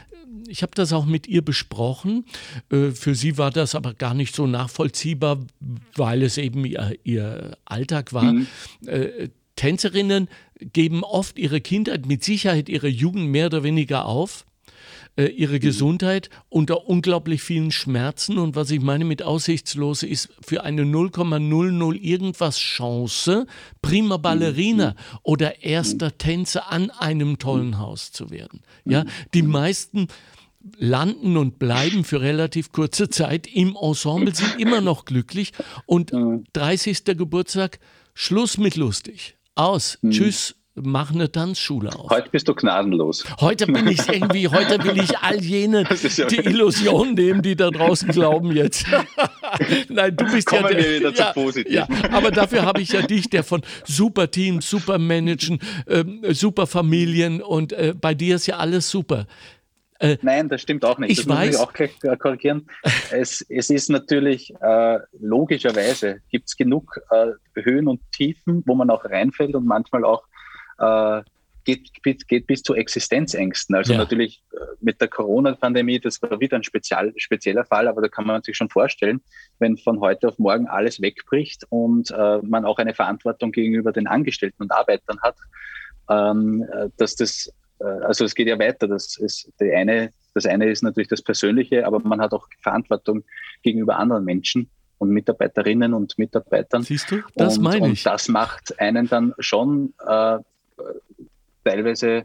[0.48, 2.26] ich habe das auch mit ihr besprochen.
[2.70, 5.38] Äh, für sie war das aber gar nicht so nachvollziehbar,
[5.96, 8.32] weil es eben ihr, ihr Alltag war.
[8.32, 8.46] Mhm.
[8.86, 10.28] Äh, Tänzerinnen
[10.60, 14.44] geben oft ihre Kindheit, mit Sicherheit ihre Jugend mehr oder weniger auf
[15.16, 15.60] äh, ihre mhm.
[15.60, 18.38] Gesundheit unter unglaublich vielen Schmerzen.
[18.38, 23.46] Und was ich meine mit aussichtslos ist für eine 0,00 irgendwas Chance,
[23.82, 25.18] prima Ballerina mhm.
[25.22, 26.18] oder erster mhm.
[26.18, 28.62] Tänzer an einem tollen Haus zu werden.
[28.84, 29.04] Ja,
[29.34, 30.08] die meisten
[30.78, 35.52] landen und bleiben für relativ kurze Zeit im Ensemble, sind immer noch glücklich
[35.86, 36.12] und
[36.52, 37.04] 30.
[37.04, 37.80] Geburtstag,
[38.14, 39.36] Schluss mit lustig.
[39.54, 39.98] Aus.
[40.08, 42.10] Tschüss mach eine Tanzschule auf.
[42.10, 43.24] Heute bist du gnadenlos.
[43.40, 45.82] Heute bin ich irgendwie, heute will ich all jene
[46.16, 48.86] ja die Illusion nehmen, die da draußen glauben jetzt.
[49.88, 51.72] Nein, du bist Kommen ja der, wir wieder ja, zu positiv.
[51.72, 56.66] Ja, aber dafür habe ich ja dich, der von super Teams, super Managen, ähm, super
[56.66, 59.26] Familien und äh, bei dir ist ja alles super.
[59.98, 61.10] Äh, Nein, das stimmt auch nicht.
[61.10, 61.46] Ich das weiß.
[61.46, 62.66] muss ich auch gleich äh, korrigieren.
[63.12, 68.90] es, es ist natürlich äh, logischerweise, gibt es genug äh, Höhen und Tiefen, wo man
[68.90, 70.24] auch reinfällt und manchmal auch
[70.82, 71.22] äh,
[71.64, 73.74] geht, geht bis zu Existenzängsten.
[73.74, 73.98] Also ja.
[73.98, 78.26] natürlich äh, mit der Corona-Pandemie, das war wieder ein spezial, spezieller Fall, aber da kann
[78.26, 79.20] man sich schon vorstellen,
[79.58, 84.06] wenn von heute auf morgen alles wegbricht und äh, man auch eine Verantwortung gegenüber den
[84.06, 85.36] Angestellten und Arbeitern hat,
[86.10, 88.88] ähm, äh, dass das, äh, also es geht ja weiter.
[88.88, 93.24] Das ist die eine, das eine ist natürlich das Persönliche, aber man hat auch Verantwortung
[93.62, 94.68] gegenüber anderen Menschen
[94.98, 96.82] und Mitarbeiterinnen und Mitarbeitern.
[96.82, 98.04] Siehst du, das und, meine ich.
[98.04, 100.38] Und das macht einen dann schon äh,
[101.64, 102.24] teilweise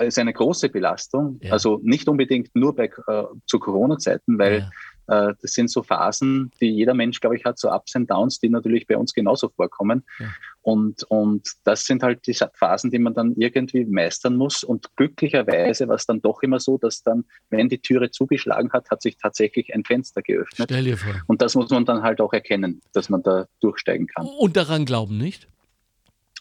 [0.00, 1.38] ist eine große Belastung.
[1.42, 1.52] Ja.
[1.52, 4.70] Also nicht unbedingt nur bei, äh, zu Corona-Zeiten, weil
[5.08, 5.30] ja.
[5.30, 8.38] äh, das sind so Phasen, die jeder Mensch, glaube ich, hat, so Ups und Downs,
[8.38, 10.04] die natürlich bei uns genauso vorkommen.
[10.18, 10.26] Ja.
[10.62, 14.62] Und, und das sind halt die Phasen, die man dann irgendwie meistern muss.
[14.62, 18.90] Und glücklicherweise war es dann doch immer so, dass dann, wenn die Türe zugeschlagen hat,
[18.90, 20.68] hat sich tatsächlich ein Fenster geöffnet.
[20.70, 21.14] Stell dir vor.
[21.26, 24.26] Und das muss man dann halt auch erkennen, dass man da durchsteigen kann.
[24.26, 25.48] Und daran glauben, nicht?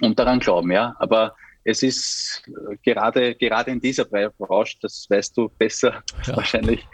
[0.01, 0.95] Und daran glauben, ja.
[0.99, 1.35] Aber
[1.67, 2.43] es ist
[2.83, 6.37] gerade, gerade in dieser Branche, das weißt du besser ja.
[6.37, 6.87] wahrscheinlich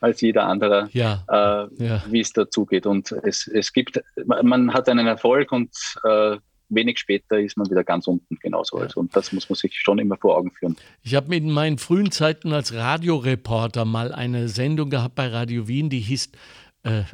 [0.00, 1.24] als jeder andere, ja.
[1.28, 2.04] Äh, ja.
[2.08, 2.86] wie es dazugeht.
[2.86, 5.70] Und es, es gibt, man hat einen Erfolg und
[6.04, 6.36] äh,
[6.68, 8.76] wenig später ist man wieder ganz unten genauso.
[8.76, 10.76] Also, und das muss man sich schon immer vor Augen führen.
[11.02, 15.88] Ich habe in meinen frühen Zeiten als Radioreporter mal eine Sendung gehabt bei Radio Wien,
[15.88, 16.30] die hieß
[16.84, 17.04] äh, äh,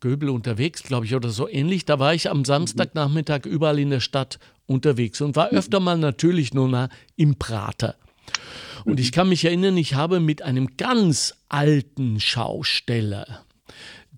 [0.00, 1.84] Göbel unterwegs, glaube ich, oder so ähnlich.
[1.84, 6.54] Da war ich am Samstagnachmittag überall in der Stadt unterwegs und war öfter mal natürlich
[6.54, 7.96] nur mal im Prater.
[8.84, 13.44] Und ich kann mich erinnern, ich habe mit einem ganz alten Schausteller,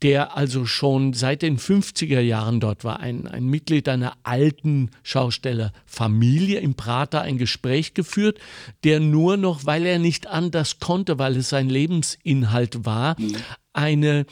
[0.02, 6.60] der also schon seit den 50er Jahren dort war, ein, ein Mitglied einer alten Schaustellerfamilie
[6.60, 8.38] im Prater ein Gespräch geführt,
[8.84, 13.36] der nur noch, weil er nicht anders konnte, weil es sein Lebensinhalt war, mhm.
[13.72, 14.26] eine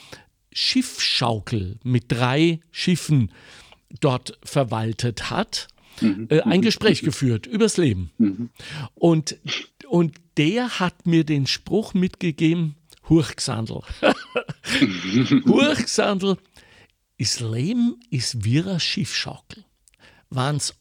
[0.53, 3.33] Schiffschaukel mit drei Schiffen
[4.01, 5.69] dort verwaltet hat,
[6.01, 6.29] mhm.
[6.31, 8.11] äh, ein Gespräch geführt übers Leben.
[8.19, 8.51] Mhm.
[8.95, 9.37] Und,
[9.89, 12.77] und der hat mir den Spruch mitgegeben,
[13.09, 13.83] Hurchsandl.
[15.47, 16.37] Hurchsandl,
[17.19, 19.65] das Leben ist wie eine Schiffschaukel.
[20.29, 20.75] Wenn es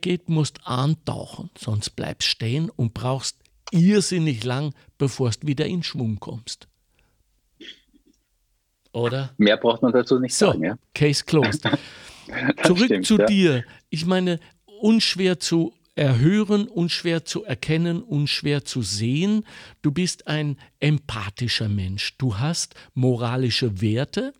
[0.00, 3.36] geht, musst du antauchen, sonst bleibst stehen und brauchst
[3.72, 6.68] irrsinnig lang, bevor du wieder in Schwung kommst.
[8.92, 9.34] Oder?
[9.38, 10.64] Mehr braucht man dazu nicht so, sagen.
[10.64, 10.78] Ja?
[10.94, 11.62] Case closed.
[12.64, 13.26] Zurück stimmt, zu ja.
[13.26, 13.64] dir.
[13.88, 14.38] Ich meine,
[14.82, 19.44] unschwer zu erhören, unschwer zu erkennen, unschwer zu sehen.
[19.82, 22.16] Du bist ein empathischer Mensch.
[22.18, 24.32] Du hast moralische Werte.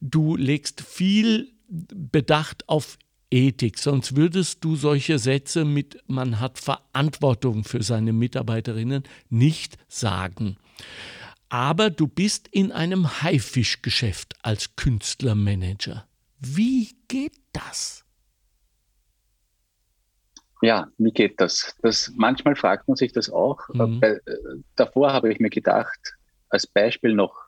[0.00, 2.98] Du legst viel Bedacht auf
[3.30, 10.56] Ethik, sonst würdest du solche Sätze mit man hat Verantwortung für seine Mitarbeiterinnen nicht sagen
[11.48, 16.06] aber du bist in einem Haifischgeschäft als Künstlermanager.
[16.38, 18.05] Wie geht das?
[20.62, 21.76] Ja, wie geht das?
[21.82, 23.60] das manchmal fragt man sich das auch.
[23.68, 24.00] Mhm.
[24.00, 24.20] Bei, äh,
[24.74, 26.16] davor habe ich mir gedacht,
[26.48, 27.46] als Beispiel noch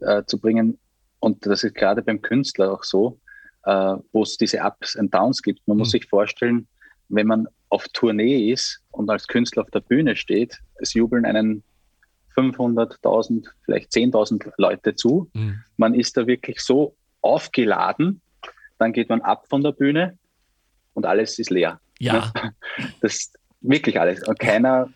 [0.00, 0.78] äh, zu bringen,
[1.20, 3.18] und das ist gerade beim Künstler auch so,
[3.64, 5.66] äh, wo es diese Ups und Downs gibt.
[5.66, 5.82] Man mhm.
[5.82, 6.66] muss sich vorstellen,
[7.08, 11.62] wenn man auf Tournee ist und als Künstler auf der Bühne steht, es jubeln einen
[12.36, 15.30] 500.000, vielleicht 10.000 Leute zu.
[15.34, 15.62] Mhm.
[15.76, 18.20] Man ist da wirklich so aufgeladen,
[18.78, 20.18] dann geht man ab von der Bühne
[20.94, 21.80] und alles ist leer.
[22.02, 22.32] Ja.
[23.00, 23.32] Das,
[23.62, 24.26] Wirklich alles.
[24.26, 24.88] Und keiner,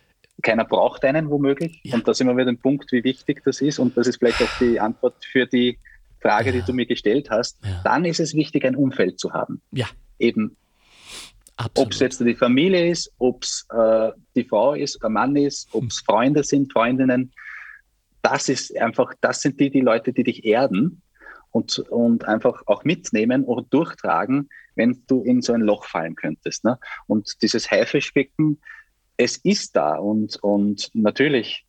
[0.42, 1.80] keiner braucht einen womöglich.
[1.84, 1.94] Ja.
[1.94, 3.78] Und da sind wir wieder den Punkt, wie wichtig das ist.
[3.78, 5.78] Und das ist vielleicht auch die Antwort für die
[6.20, 6.56] Frage, ja.
[6.56, 7.64] die du mir gestellt hast.
[7.64, 7.80] Ja.
[7.84, 9.62] Dann ist es wichtig, ein Umfeld zu haben.
[9.72, 9.86] Ja.
[10.18, 10.56] Eben
[11.74, 15.68] ob es jetzt die Familie ist, ob es äh, die Frau ist, der Mann ist,
[15.72, 17.32] ob es Freunde sind, Freundinnen.
[18.20, 21.00] Das ist einfach, das sind die, die Leute, die dich erden
[21.52, 26.64] und, und einfach auch mitnehmen oder durchtragen, wenn du in so ein Loch fallen könntest.
[26.64, 26.78] Ne?
[27.06, 28.60] Und dieses Haifischbecken,
[29.16, 31.66] es ist da und, und natürlich,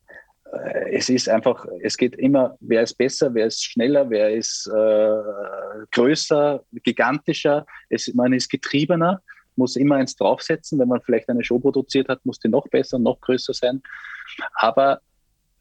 [0.52, 4.68] äh, es ist einfach, es geht immer, wer ist besser, wer ist schneller, wer ist
[4.68, 9.22] äh, größer, gigantischer, es, man ist getriebener
[9.58, 10.80] muss immer eins draufsetzen.
[10.80, 13.82] Wenn man vielleicht eine Show produziert hat, muss die noch besser, noch größer sein.
[14.54, 15.02] Aber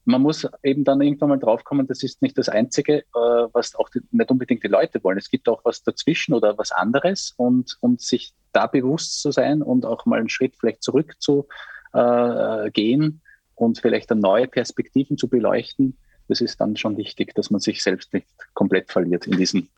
[0.06, 3.88] man muss eben dann irgendwann mal draufkommen, das ist nicht das Einzige, äh, was auch
[3.90, 5.18] die, nicht unbedingt die Leute wollen.
[5.18, 9.62] Es gibt auch was dazwischen oder was anderes und, und sich da bewusst zu sein
[9.62, 11.46] und auch mal einen Schritt vielleicht zurück zu
[11.92, 13.20] äh, gehen
[13.54, 15.96] und vielleicht dann neue Perspektiven zu beleuchten,
[16.28, 19.68] das ist dann schon wichtig, dass man sich selbst nicht komplett verliert in diesem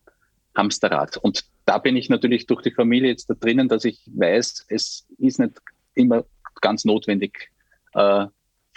[0.56, 1.16] Hamsterrad.
[1.16, 5.06] Und da bin ich natürlich durch die Familie jetzt da drinnen, dass ich weiß, es
[5.18, 5.60] ist nicht
[5.94, 6.24] immer
[6.60, 7.50] ganz notwendig,
[7.94, 8.26] äh,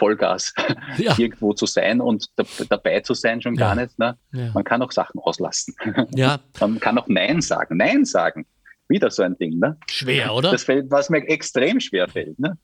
[0.02, 0.54] Vollgas
[0.98, 1.14] ja.
[1.20, 3.68] irgendwo zu sein und da, dabei zu sein schon ja.
[3.68, 4.00] gar nicht.
[4.00, 4.18] Ne?
[4.34, 4.52] Ja.
[4.54, 5.76] Man kann auch Sachen auslassen.
[6.60, 7.78] Man kann auch Nein sagen.
[7.78, 8.48] Nein sagen.
[8.88, 9.60] Wieder so ein Ding.
[9.60, 9.78] Ne?
[9.90, 10.52] Schwer, oder?
[10.52, 12.40] Das fällt, was mir extrem schwer fällt.
[12.40, 12.58] Ne?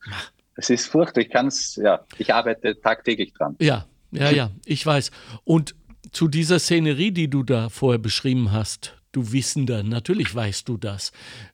[0.55, 1.21] Es ist furchtbar.
[1.21, 3.55] Ich kann es, ja, ich arbeite tagtäglich dran.
[3.59, 5.11] Ja, ja, ja, ich weiß.
[5.43, 5.75] Und
[6.11, 11.11] zu dieser Szenerie, die du da vorher beschrieben hast, du Wissender, natürlich weißt du das,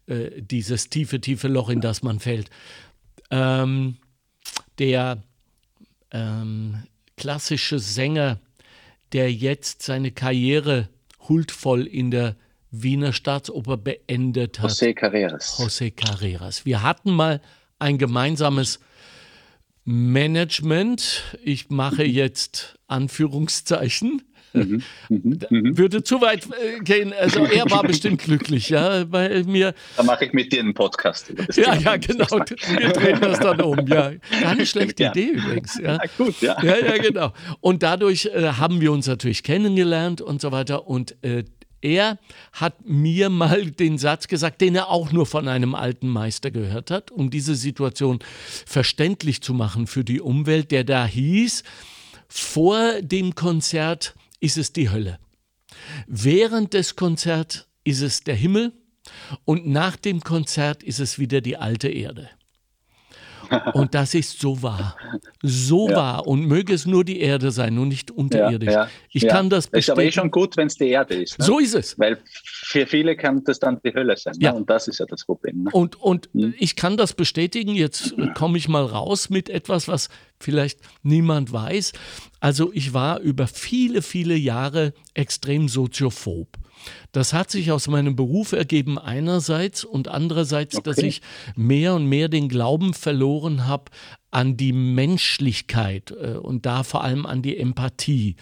[0.08, 2.50] äh, dieses tiefe, tiefe Loch, in das man fällt.
[3.32, 3.98] Ähm,
[4.80, 5.24] der
[6.14, 6.84] ähm,
[7.18, 8.39] klassische Sänger,
[9.11, 10.88] der jetzt seine Karriere
[11.28, 12.36] huldvoll in der
[12.72, 14.72] Wiener Staatsoper beendet hat.
[14.72, 15.59] José Carreras.
[15.59, 16.66] José Carreras.
[16.66, 17.41] Wir hatten mal
[17.78, 18.80] ein gemeinsames
[19.86, 21.38] Management.
[21.43, 24.24] Ich mache jetzt Anführungszeichen.
[24.54, 27.12] Mhm, mhm, mhm, würde zu weit äh, gehen.
[27.14, 29.74] Also er war bestimmt glücklich, ja, bei mir.
[29.97, 31.30] Da mache ich mit dir einen Podcast.
[31.30, 31.91] Über das ja, Thema.
[31.91, 32.28] ja, genau.
[32.30, 33.88] Wir drehen das dann um.
[33.88, 35.12] Ja, keine schlechte ja.
[35.12, 35.78] Idee übrigens.
[35.78, 35.93] Ja.
[35.93, 35.99] ja.
[36.18, 36.64] gut, ja.
[36.64, 37.34] Ja, ja, genau.
[37.62, 40.88] Und dadurch äh, haben wir uns natürlich kennengelernt und so weiter.
[40.88, 41.43] Und äh,
[41.84, 42.18] er
[42.54, 46.91] hat mir mal den Satz gesagt, den er auch nur von einem alten Meister gehört
[46.91, 48.20] hat, um diese Situation
[48.66, 51.64] verständlich zu machen für die Umwelt, der da hieß,
[52.30, 55.20] vor dem Konzert ist es die Hölle.
[56.06, 58.74] Während des Konzerts ist es der Himmel
[59.46, 62.30] und nach dem Konzert ist es wieder die alte Erde.
[63.74, 64.96] Und das ist so wahr.
[65.41, 65.96] So ja.
[65.96, 66.28] wahr.
[66.28, 68.72] Und möge es nur die Erde sein und nicht unterirdisch.
[68.72, 69.80] Ja, ja, ich kann das bestätigen.
[69.80, 71.39] Ist aber eh schon gut, wenn es die Erde ist.
[71.39, 71.46] Ne?
[71.46, 71.98] So ist es.
[72.00, 74.34] Weil für viele kann das dann die Hölle sein.
[74.39, 74.54] Ne?
[74.54, 75.64] Und das ist ja das Problem.
[75.64, 75.72] Ne?
[75.72, 76.54] Und, und hm.
[76.58, 77.76] ich kann das bestätigen.
[77.76, 81.94] Jetzt komme ich mal raus mit etwas, was vielleicht niemand weiß.
[82.39, 86.48] Also ich war über viele, viele Jahre extrem soziophob.
[87.12, 90.84] Das hat sich aus meinem Beruf ergeben einerseits und andererseits, okay.
[90.84, 91.22] dass ich
[91.56, 93.86] mehr und mehr den Glauben verloren habe
[94.32, 98.36] an die Menschlichkeit äh, und da vor allem an die Empathie.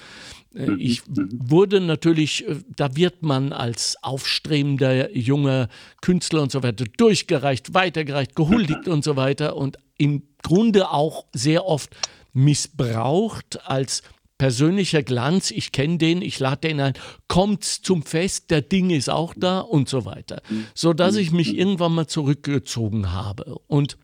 [0.56, 1.30] Äh, mhm, ich mhm.
[1.32, 5.68] wurde natürlich, äh, da wird man als aufstrebender junger
[6.02, 11.66] Künstler und so weiter durchgereicht, weitergereicht, gehuldigt und so weiter und im Grunde auch sehr
[11.66, 11.96] oft
[12.34, 14.02] missbraucht als
[14.42, 16.94] persönlicher Glanz, ich kenne den, ich lade den ein,
[17.28, 20.42] kommt zum Fest, der Ding ist auch da und so weiter.
[20.74, 23.60] So dass ich mich irgendwann mal zurückgezogen habe.
[23.68, 24.00] Und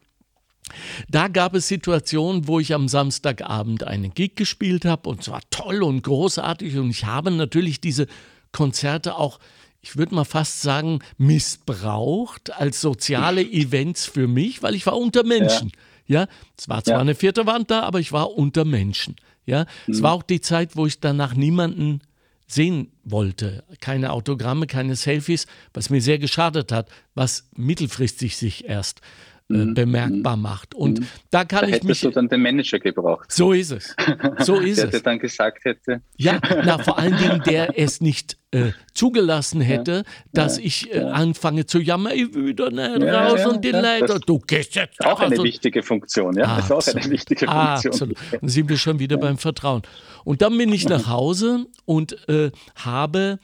[1.10, 5.82] da gab es Situationen, wo ich am Samstagabend einen Gig gespielt habe und zwar toll
[5.82, 8.06] und großartig und ich habe natürlich diese
[8.52, 9.40] Konzerte auch
[9.82, 15.24] ich würde mal fast sagen, missbraucht als soziale Events für mich, weil ich war unter
[15.24, 15.70] Menschen.
[15.70, 16.22] Ja.
[16.22, 16.28] Ja,
[16.58, 17.02] es war zwar ja.
[17.02, 19.16] eine vierte Wand da, aber ich war unter Menschen.
[19.48, 19.94] Ja, mhm.
[19.94, 22.02] es war auch die Zeit, wo ich danach niemanden
[22.46, 23.64] sehen wollte.
[23.82, 29.02] Keine Autogramme, keine Selfies, was mir sehr geschadet hat, was mittelfristig sich erst
[29.48, 29.74] mhm.
[29.74, 30.42] bemerkbar mhm.
[30.42, 30.76] macht.
[30.76, 31.08] Und mhm.
[31.32, 32.02] da kann da ich mich.
[32.02, 33.32] du dann den Manager gebraucht.
[33.32, 33.96] So ist es.
[34.40, 34.92] So ist der es.
[34.92, 36.02] Der dann gesagt hätte.
[36.18, 40.04] Ja, na, vor allen Dingen, der es nicht äh, zugelassen hätte, ja.
[40.34, 40.64] dass ja.
[40.66, 44.40] ich äh, anfange zu jammern, ich will da nicht ja, raus und die Leiter, du
[44.40, 46.56] gehst jetzt Auch eine wichtige Funktion, ja.
[46.56, 47.94] Das ist auch eine wichtige Funktion.
[47.94, 48.18] Absolut.
[48.40, 49.82] Dann sind wir schon wieder beim Vertrauen.
[50.24, 53.40] Und dann bin ich nach Hause und äh, habe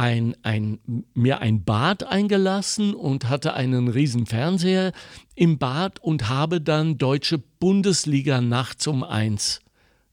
[0.00, 0.78] ein, ein,
[1.12, 4.92] mir ein Bad eingelassen und hatte einen riesen Fernseher
[5.34, 9.60] im Bad und habe dann deutsche Bundesliga nachts um eins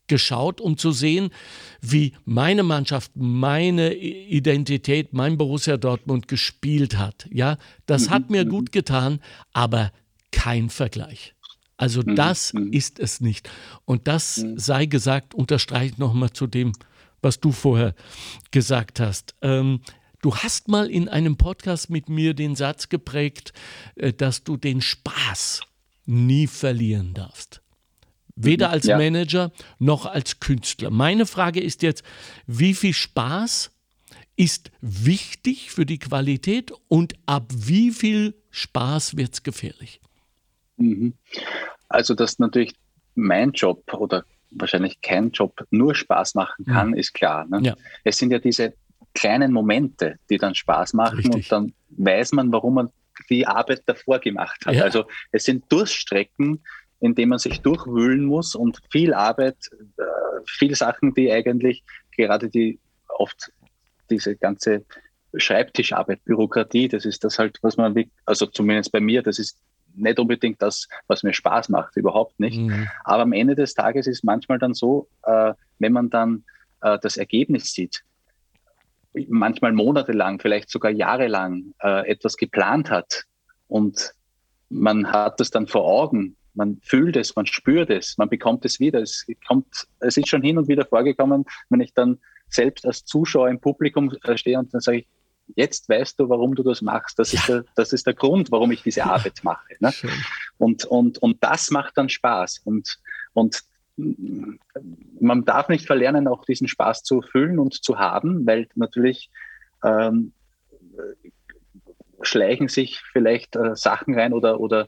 [0.07, 1.29] geschaut, um zu sehen,
[1.79, 7.25] wie meine Mannschaft, meine Identität, mein Borussia Dortmund gespielt hat.
[7.31, 8.49] Ja, das hat mir mhm.
[8.49, 9.21] gut getan,
[9.53, 9.93] aber
[10.33, 11.33] kein Vergleich.
[11.77, 12.17] Also mhm.
[12.17, 12.73] das mhm.
[12.73, 13.49] ist es nicht.
[13.85, 14.59] Und das mhm.
[14.59, 16.73] sei gesagt, unterstreicht nochmal zu dem,
[17.21, 17.95] was du vorher
[18.51, 19.35] gesagt hast.
[19.41, 19.81] Ähm,
[20.21, 23.53] du hast mal in einem Podcast mit mir den Satz geprägt,
[23.95, 25.61] äh, dass du den Spaß
[26.05, 27.61] nie verlieren darfst.
[28.35, 28.97] Weder als ja.
[28.97, 30.91] Manager noch als Künstler.
[30.91, 32.03] Meine Frage ist jetzt,
[32.45, 33.71] wie viel Spaß
[34.35, 39.99] ist wichtig für die Qualität und ab wie viel Spaß wird es gefährlich?
[40.77, 41.13] Mhm.
[41.89, 42.75] Also, dass natürlich
[43.15, 46.95] mein Job oder wahrscheinlich kein Job nur Spaß machen kann, mhm.
[46.95, 47.45] ist klar.
[47.45, 47.59] Ne?
[47.61, 47.75] Ja.
[48.03, 48.73] Es sind ja diese
[49.13, 51.35] kleinen Momente, die dann Spaß machen Richtig.
[51.35, 52.89] und dann weiß man, warum man
[53.29, 54.75] die Arbeit davor gemacht hat.
[54.75, 54.83] Ja.
[54.83, 56.63] Also es sind Durststrecken,
[56.99, 59.57] in denen man sich durchwühlen muss und viel Arbeit,
[59.97, 60.03] äh,
[60.45, 61.83] viele Sachen, die eigentlich
[62.15, 63.51] gerade die oft
[64.09, 64.85] diese ganze
[65.35, 67.95] Schreibtischarbeit, Bürokratie, das ist das halt, was man,
[68.25, 69.59] also zumindest bei mir, das ist
[69.97, 72.59] nicht unbedingt das, was mir Spaß macht, überhaupt nicht.
[72.59, 72.87] Mhm.
[73.03, 76.43] Aber am Ende des Tages ist manchmal dann so, äh, wenn man dann
[76.81, 78.03] äh, das Ergebnis sieht,
[79.29, 83.23] manchmal monatelang, vielleicht sogar jahrelang äh, etwas geplant hat
[83.67, 84.13] und
[84.69, 88.79] man hat das dann vor Augen, man fühlt es, man spürt es, man bekommt es
[88.79, 88.99] wieder.
[88.99, 92.17] Es, kommt, es ist schon hin und wieder vorgekommen, wenn ich dann
[92.49, 95.07] selbst als Zuschauer im Publikum äh, stehe und dann sage ich,
[95.55, 97.19] jetzt weißt du, warum du das machst.
[97.19, 97.39] Das, ja.
[97.39, 99.75] ist, der, das ist der Grund, warum ich diese Arbeit mache.
[99.79, 99.91] Ne?
[100.57, 102.61] Und, und, und das macht dann Spaß.
[102.65, 102.99] Und,
[103.33, 103.61] und
[105.19, 109.31] man darf nicht verlernen, auch diesen Spaß zu füllen und zu haben, weil natürlich
[109.83, 110.33] ähm,
[112.21, 114.87] schleichen sich vielleicht äh, Sachen rein oder, oder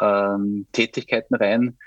[0.00, 1.78] ähm, Tätigkeiten rein,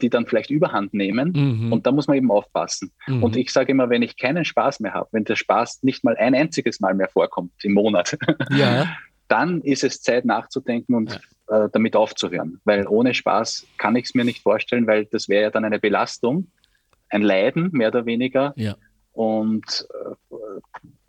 [0.00, 1.32] die dann vielleicht überhand nehmen.
[1.34, 1.72] Mhm.
[1.72, 2.92] Und da muss man eben aufpassen.
[3.06, 3.22] Mhm.
[3.22, 6.16] Und ich sage immer, wenn ich keinen Spaß mehr habe, wenn der Spaß nicht mal
[6.16, 8.16] ein einziges Mal mehr vorkommt im Monat,
[8.50, 8.96] ja.
[9.28, 11.64] dann ist es Zeit nachzudenken und ja.
[11.64, 12.60] äh, damit aufzuhören.
[12.64, 15.78] Weil ohne Spaß kann ich es mir nicht vorstellen, weil das wäre ja dann eine
[15.78, 16.46] Belastung,
[17.10, 18.52] ein Leiden mehr oder weniger.
[18.56, 18.76] Ja.
[19.12, 20.36] Und äh,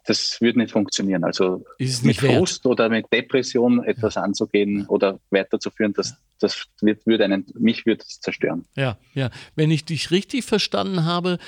[0.06, 1.24] das würde nicht funktionieren.
[1.24, 4.22] Also mit Frust oder mit Depression etwas ja.
[4.22, 8.66] anzugehen oder weiterzuführen, das, das wird, würde einen, mich würde es zerstören.
[8.76, 9.32] Ja, ja.
[9.56, 11.40] Wenn ich dich richtig verstanden habe,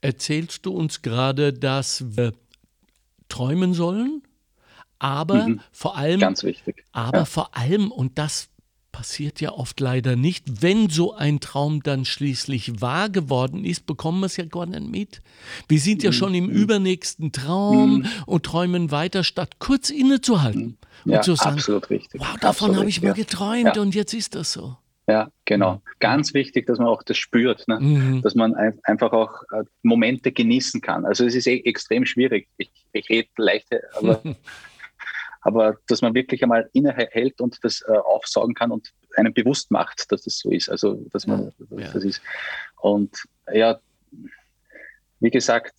[0.00, 2.32] erzählst du uns gerade, dass wir
[3.28, 4.22] träumen sollen,
[4.98, 5.60] aber mhm.
[5.70, 7.24] vor allem, ganz wichtig, aber ja.
[7.24, 8.48] vor allem und das
[8.98, 10.60] passiert ja oft leider nicht.
[10.60, 14.90] Wenn so ein Traum dann schließlich wahr geworden ist, bekommen wir es ja gar nicht
[14.90, 15.22] mit.
[15.68, 16.50] Wir sind ja schon im mhm.
[16.50, 18.06] übernächsten Traum mhm.
[18.26, 21.12] und träumen weiter, statt kurz innezuhalten mhm.
[21.12, 22.20] und zu sagen, absolut richtig.
[22.20, 23.82] wow, davon habe ich mal geträumt ja.
[23.82, 24.76] und jetzt ist das so.
[25.06, 25.80] Ja, genau.
[26.00, 27.78] Ganz wichtig, dass man auch das spürt, ne?
[27.78, 28.22] Mhm.
[28.22, 31.06] dass man einfach auch äh, Momente genießen kann.
[31.06, 32.48] Also es ist e extrem schwierig.
[32.56, 34.20] Ich, ich rede leichte, aber
[35.48, 40.12] aber dass man wirklich einmal innehält und das äh, aufsaugen kann und einem bewusst macht,
[40.12, 40.68] dass das so ist.
[40.68, 41.90] Also, dass man ja.
[41.90, 42.20] das ist.
[42.76, 43.78] Und ja,
[45.20, 45.72] wie gesagt,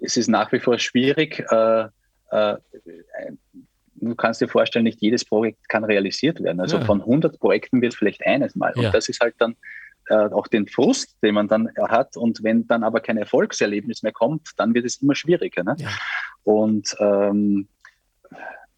[0.00, 1.44] es ist nach wie vor schwierig.
[1.50, 1.88] Äh,
[2.30, 2.56] äh,
[3.96, 6.58] du kannst dir vorstellen, nicht jedes Projekt kann realisiert werden.
[6.58, 6.84] Also ja.
[6.86, 8.72] von 100 Projekten wird vielleicht eines mal.
[8.74, 9.54] Und das ist halt dann
[10.06, 12.16] äh, auch den Frust, den man dann hat.
[12.16, 15.62] Und wenn dann aber kein Erfolgserlebnis mehr kommt, dann wird es immer schwieriger.
[15.62, 15.76] Ne?
[15.78, 15.88] Ja.
[16.42, 17.68] Und ähm,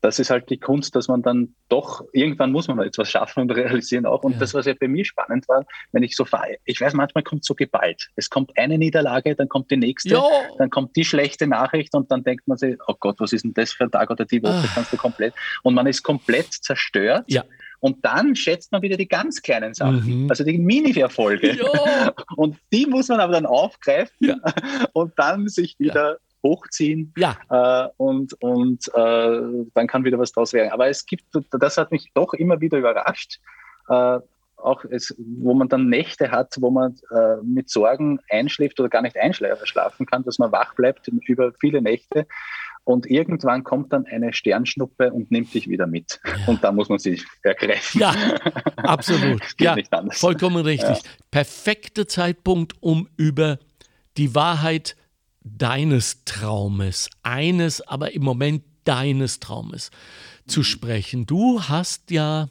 [0.02, 3.50] das ist halt die Kunst, dass man dann doch, irgendwann muss man etwas schaffen und
[3.52, 4.24] realisieren auch.
[4.24, 4.38] Und ja.
[4.40, 7.44] das, was ja bei mir spannend war, wenn ich so fahre, ich weiß, manchmal kommt
[7.44, 8.10] so geballt.
[8.16, 10.24] Es kommt eine Niederlage, dann kommt die nächste, jo.
[10.58, 13.54] dann kommt die schlechte Nachricht und dann denkt man sich, oh Gott, was ist denn
[13.54, 14.68] das für ein Tag oder die Woche, ah.
[14.74, 15.34] kannst du komplett.
[15.62, 17.24] Und man ist komplett zerstört.
[17.28, 17.44] Ja.
[17.78, 20.30] Und dann schätzt man wieder die ganz kleinen Sachen, mhm.
[20.30, 21.58] also die Mini-Erfolge.
[22.36, 24.36] Und die muss man aber dann aufgreifen ja.
[24.92, 27.36] und dann sich wieder hochziehen ja.
[27.48, 29.40] Äh, und, und äh,
[29.74, 30.70] dann kann wieder was draus werden.
[30.70, 33.40] Aber es gibt, das hat mich doch immer wieder überrascht,
[33.88, 34.18] äh,
[34.56, 39.02] auch es, wo man dann Nächte hat, wo man äh, mit Sorgen einschläft oder gar
[39.02, 42.26] nicht einschlafen kann, dass man wach bleibt über viele Nächte.
[42.84, 46.20] Und irgendwann kommt dann eine Sternschnuppe und nimmt dich wieder mit.
[46.24, 46.32] Ja.
[46.46, 48.00] Und da muss man sich ergreifen.
[48.00, 48.12] Ja,
[48.76, 49.40] absolut.
[49.60, 49.76] ja,
[50.10, 50.96] vollkommen richtig.
[50.96, 51.10] Ja.
[51.30, 53.58] Perfekter Zeitpunkt, um über
[54.16, 55.01] die Wahrheit zu
[55.44, 59.90] deines Traumes, eines, aber im Moment deines Traumes
[60.46, 60.64] zu mhm.
[60.64, 61.26] sprechen.
[61.26, 62.48] Du hast ja,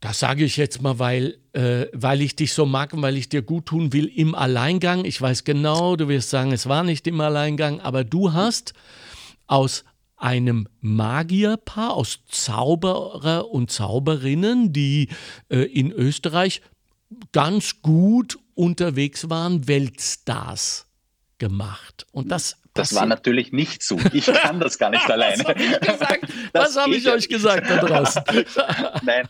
[0.00, 3.28] das sage ich jetzt mal, weil, äh, weil ich dich so mag und weil ich
[3.28, 5.04] dir gut tun will, im Alleingang.
[5.04, 8.72] Ich weiß genau, du wirst sagen, es war nicht im Alleingang, aber du hast
[9.46, 9.84] aus
[10.16, 15.08] einem Magierpaar, aus Zauberer und Zauberinnen, die
[15.48, 16.60] äh, in Österreich
[17.32, 20.89] ganz gut unterwegs waren, Weltstars
[21.40, 22.06] gemacht.
[22.12, 23.98] Und das Das war natürlich nicht so.
[24.12, 25.42] Ich kann das gar nicht alleine.
[26.52, 28.22] Was habe ich, hab ich euch gesagt da draußen?
[29.02, 29.28] Nein,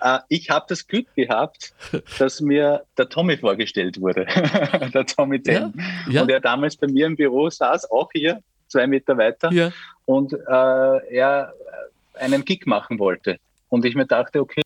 [0.00, 1.72] äh, ich habe das Glück gehabt,
[2.20, 4.26] dass mir der Tommy vorgestellt wurde,
[4.94, 5.74] der Tommy Ten.
[6.06, 6.22] Ja, ja.
[6.22, 9.72] Und er damals bei mir im Büro saß, auch hier, zwei Meter weiter, ja.
[10.04, 11.52] und äh, er
[12.14, 13.38] einen Gig machen wollte.
[13.68, 14.62] Und ich mir dachte, okay,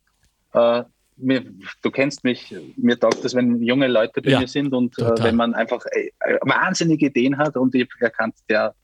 [0.53, 0.82] äh,
[1.23, 1.45] mir,
[1.83, 5.23] du kennst mich, mir taugt das, wenn junge Leute bei ja, mir sind und äh,
[5.23, 6.11] wenn man einfach äh,
[6.43, 8.75] wahnsinnige Ideen hat und ich erkannt, der,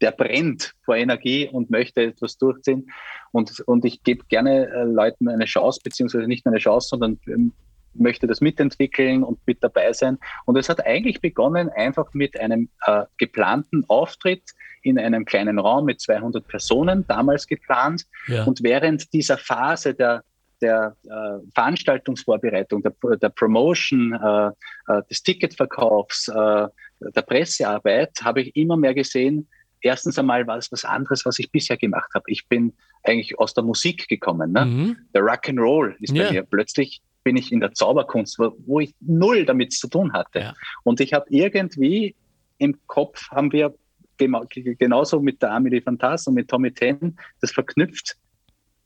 [0.00, 2.90] der brennt vor Energie und möchte etwas durchziehen.
[3.32, 7.18] Und, und ich gebe gerne äh, Leuten eine Chance, beziehungsweise nicht nur eine Chance, sondern
[7.26, 7.52] ähm,
[7.94, 10.18] möchte das mitentwickeln und mit dabei sein.
[10.46, 14.42] Und es hat eigentlich begonnen einfach mit einem äh, geplanten Auftritt
[14.82, 18.06] in einem kleinen Raum mit 200 Personen, damals geplant.
[18.28, 18.44] Ja.
[18.44, 20.22] Und während dieser Phase der
[20.60, 24.48] der äh, Veranstaltungsvorbereitung, der, der Promotion, äh,
[24.92, 26.68] äh, des Ticketverkaufs, äh,
[27.00, 29.48] der Pressearbeit habe ich immer mehr gesehen,
[29.80, 32.24] erstens einmal war es was anderes, was ich bisher gemacht habe.
[32.28, 34.52] Ich bin eigentlich aus der Musik gekommen.
[34.52, 34.66] Ne?
[34.66, 34.96] Mhm.
[35.14, 36.42] Der Rock'n'Roll ist bei mir.
[36.42, 40.38] Plötzlich bin ich in der Zauberkunst, wo, wo ich null damit zu tun hatte.
[40.40, 40.54] Ja.
[40.84, 42.14] Und ich habe irgendwie
[42.58, 43.74] im Kopf, haben wir
[44.18, 48.16] genauso mit der Amelie Fantas und mit Tommy Ten das verknüpft,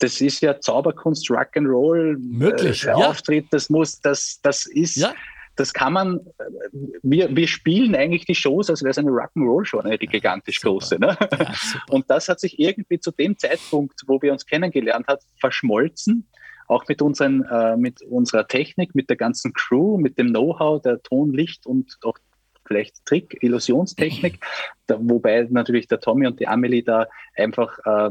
[0.04, 2.94] das ist ja Zauberkunst, Rock'n'Roll, Möglich, äh, ja.
[2.94, 5.14] Auftritt, das muss, das, das ist, ja.
[5.56, 6.20] das kann man,
[7.02, 10.98] wir, wir spielen eigentlich die Shows, als wäre es eine Rock'n'Roll-Show, eine gigantisch ja, große.
[10.98, 11.16] Ne?
[11.88, 16.28] und das hat sich irgendwie zu dem Zeitpunkt, wo wir uns kennengelernt haben, verschmolzen.
[16.66, 21.02] Auch mit, unseren, äh, mit unserer Technik, mit der ganzen Crew, mit dem Know-how der
[21.02, 22.16] Ton, Licht und auch
[22.66, 24.40] vielleicht Trick, Illusionstechnik,
[24.86, 28.10] da, wobei natürlich der Tommy und die Amelie da einfach äh,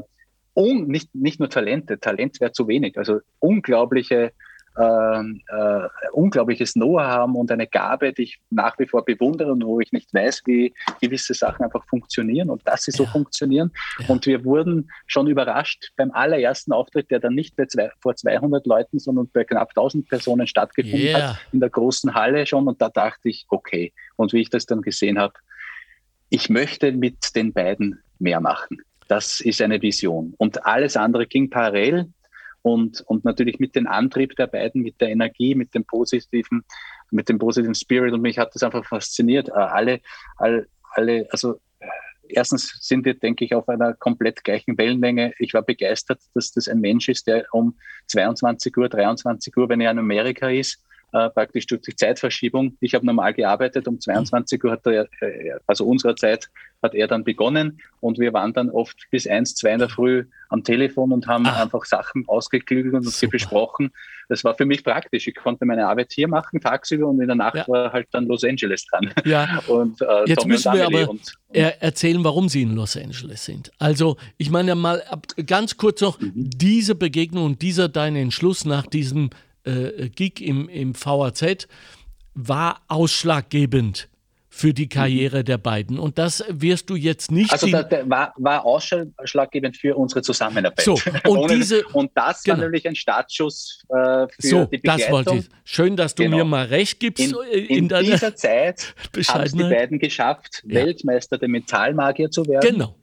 [0.56, 4.32] un, nicht, nicht nur Talente, Talent wäre zu wenig, also unglaubliche,
[4.76, 9.64] äh, äh, unglaubliches Know-how haben und eine Gabe, die ich nach wie vor bewundere und
[9.64, 13.10] wo ich nicht weiß, wie gewisse Sachen einfach funktionieren und dass sie so ja.
[13.12, 13.72] funktionieren.
[14.00, 14.08] Ja.
[14.10, 18.98] Und wir wurden schon überrascht beim allerersten Auftritt, der dann nicht zwei, vor 200 Leuten,
[18.98, 21.30] sondern bei knapp 1000 Personen stattgefunden yeah.
[21.30, 22.68] hat, in der großen Halle schon.
[22.68, 23.94] Und da dachte ich, okay.
[24.16, 25.34] Und wie ich das dann gesehen habe,
[26.30, 28.82] ich möchte mit den beiden mehr machen.
[29.08, 30.34] Das ist eine Vision.
[30.38, 32.08] Und alles andere ging parallel
[32.62, 36.64] und, und natürlich mit dem Antrieb der beiden, mit der Energie, mit dem positiven,
[37.12, 38.14] mit dem positiven Spirit.
[38.14, 39.50] Und mich hat das einfach fasziniert.
[39.50, 40.02] Äh, alle,
[40.38, 41.88] alle, alle also äh,
[42.30, 45.34] erstens sind wir, denke ich, auf einer komplett gleichen Wellenlänge.
[45.40, 47.78] Ich war begeistert, dass das ein Mensch ist, der um
[48.08, 50.82] 22 Uhr, 23 Uhr, wenn er in Amerika ist,
[51.14, 52.76] äh, praktisch durch die Zeitverschiebung.
[52.80, 56.50] Ich habe normal gearbeitet, um 22 Uhr hat er, äh, also unserer Zeit,
[56.82, 60.26] hat er dann begonnen und wir waren dann oft bis eins, zwei in der Früh
[60.50, 61.62] am Telefon und haben Ach.
[61.62, 63.32] einfach Sachen ausgeklügelt und Super.
[63.32, 63.92] besprochen.
[64.28, 65.28] Das war für mich praktisch.
[65.28, 67.68] Ich konnte meine Arbeit hier machen, tagsüber und in der Nacht ja.
[67.68, 69.14] war halt dann Los Angeles dran.
[69.24, 69.60] Ja.
[69.68, 73.46] Und, äh, Jetzt Tom müssen wir aber und, er erzählen, warum Sie in Los Angeles
[73.46, 73.72] sind.
[73.78, 75.02] Also, ich meine mal
[75.46, 76.32] ganz kurz noch, mhm.
[76.36, 79.30] diese Begegnung und dieser dein Entschluss nach diesem
[79.64, 81.68] äh, Gig im, im VAZ
[82.36, 84.10] war ausschlaggebend
[84.56, 85.98] für die Karriere der beiden.
[85.98, 87.52] Und das wirst du jetzt nicht.
[87.52, 90.82] Also das war, war ausschlaggebend für unsere Zusammenarbeit.
[90.82, 90.94] So,
[91.28, 92.58] und, diese, und das genau.
[92.58, 95.00] war nämlich ein Startschuss äh, für so, die Begleitung.
[95.00, 95.50] Das wollte ich.
[95.64, 96.38] Schön, dass du genau.
[96.38, 97.26] mir mal recht gibst.
[97.26, 98.94] In, äh, in, in dieser Zeit
[99.28, 100.86] haben es die beiden geschafft, ja.
[100.86, 102.74] Weltmeister der Metallmagier zu werden.
[102.74, 102.96] Genau.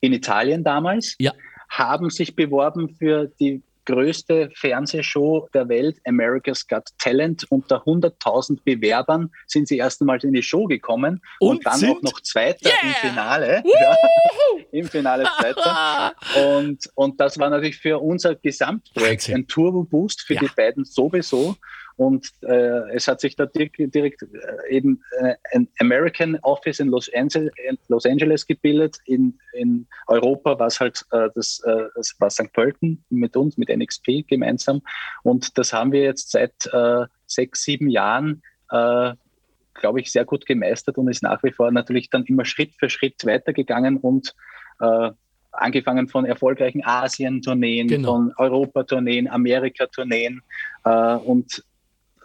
[0.00, 1.16] In Italien damals.
[1.18, 1.32] Ja.
[1.68, 7.46] Haben sich beworben für die größte Fernsehshow der Welt, America's Got Talent.
[7.50, 12.20] Unter 100.000 Bewerbern sind sie erstmals in die Show gekommen und, und dann auch noch
[12.20, 12.78] Zweiter yeah.
[12.82, 13.62] im Finale.
[13.78, 13.94] Ja,
[14.72, 16.14] Im Finale Zweiter.
[16.56, 20.40] und, und das war natürlich für unser Gesamtprojekt ein Turbo-Boost für ja.
[20.40, 21.56] die beiden sowieso.
[21.96, 24.26] Und äh, es hat sich da direkt, direkt äh,
[24.70, 28.98] eben äh, ein American Office in Los, Angeles, in Los Angeles gebildet.
[29.06, 31.62] In, in Europa war es halt äh, das,
[31.94, 32.52] das war St.
[32.52, 34.82] Pölten mit uns, mit NXP gemeinsam.
[35.22, 36.52] Und das haben wir jetzt seit
[37.26, 42.24] sechs, sieben Jahren glaube ich, sehr gut gemeistert und ist nach wie vor natürlich dann
[42.24, 44.34] immer Schritt für Schritt weitergegangen und
[44.80, 45.10] äh,
[45.52, 48.12] angefangen von erfolgreichen Asien-Tourneen, genau.
[48.12, 50.42] von Europa-Tourneen, Amerika-Tourneen
[50.84, 51.64] äh, und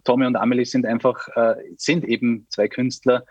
[0.04, 3.24] Tommy und Amelie sind einfach, äh, sind eben zwei Künstler,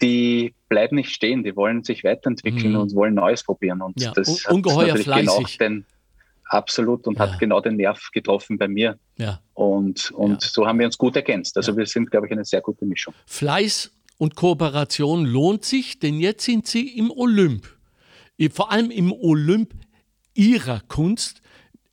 [0.00, 2.80] die bleiben nicht stehen, die wollen sich weiterentwickeln mhm.
[2.80, 3.80] und wollen Neues probieren.
[3.82, 5.58] Und ja, das un ungeheuer hat genau fleißig.
[5.58, 5.86] Genau den,
[6.44, 7.20] absolut und ja.
[7.20, 8.98] hat genau den Nerv getroffen bei mir.
[9.16, 9.40] Ja.
[9.54, 10.48] Und, und ja.
[10.50, 11.56] so haben wir uns gut ergänzt.
[11.56, 13.14] Also wir sind, glaube ich, eine sehr gute Mischung.
[13.26, 17.66] Fleiß und Kooperation lohnt sich, denn jetzt sind sie im Olymp.
[18.50, 19.72] Vor allem im Olymp
[20.34, 21.42] ihrer Kunst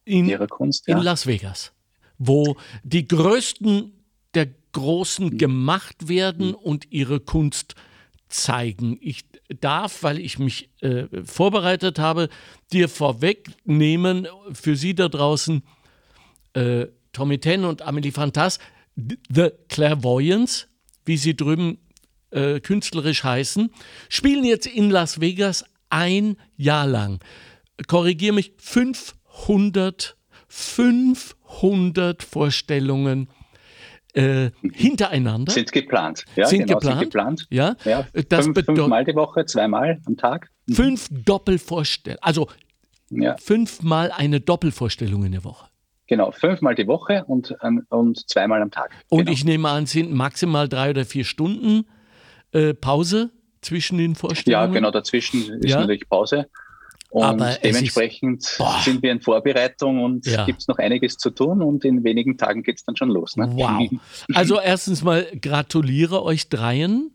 [0.06, 1.72] in, ihrer Kunst, in Las Vegas
[2.20, 3.93] wo die Größten
[4.36, 7.74] der Großen gemacht werden und ihre Kunst
[8.28, 8.99] zeigen.
[9.01, 9.26] Ich
[9.59, 12.30] darf, weil ich mich äh, vorbereitet habe,
[12.72, 15.63] dir vorwegnehmen für Sie da draußen,
[16.53, 18.59] äh, Tommy Ten und Amelie Fantas,
[18.95, 20.67] The Clairvoyance,
[21.05, 21.80] wie sie drüben
[22.32, 23.72] äh, künstlerisch heißen,
[24.09, 27.20] spielen jetzt in Las Vegas ein Jahr lang.
[27.88, 30.17] Korrigiere mich, 500,
[30.50, 33.30] 500 Vorstellungen
[34.14, 35.52] äh, hintereinander.
[35.52, 36.26] Sind geplant.
[36.36, 37.00] Ja, sind, genau, geplant.
[37.00, 37.47] sind geplant.
[37.50, 40.50] Ja, ja das fünf, fünfmal die Woche, zweimal am Tag.
[40.66, 40.74] Mhm.
[40.74, 42.47] Fünf Doppelvorstellungen, also
[43.12, 43.38] ja.
[43.38, 45.68] fünfmal eine Doppelvorstellung in der Woche.
[46.08, 48.89] Genau, fünfmal die Woche und, ähm, und zweimal am Tag.
[49.10, 49.32] Und genau.
[49.32, 51.86] ich nehme an, sind maximal drei oder vier Stunden
[52.52, 53.30] äh, Pause
[53.62, 54.74] zwischen den Vorstellungen?
[54.74, 55.82] Ja, genau, dazwischen ist ja.
[55.82, 56.47] natürlich Pause.
[57.10, 60.45] Und Aber dementsprechend ist, sind wir in Vorbereitung und ja.
[60.45, 63.36] gibt es noch einiges zu tun und in wenigen Tagen geht es dann schon los.
[63.36, 63.49] Ne?
[63.51, 63.89] Wow.
[64.34, 67.12] Also erstens mal gratuliere euch dreien.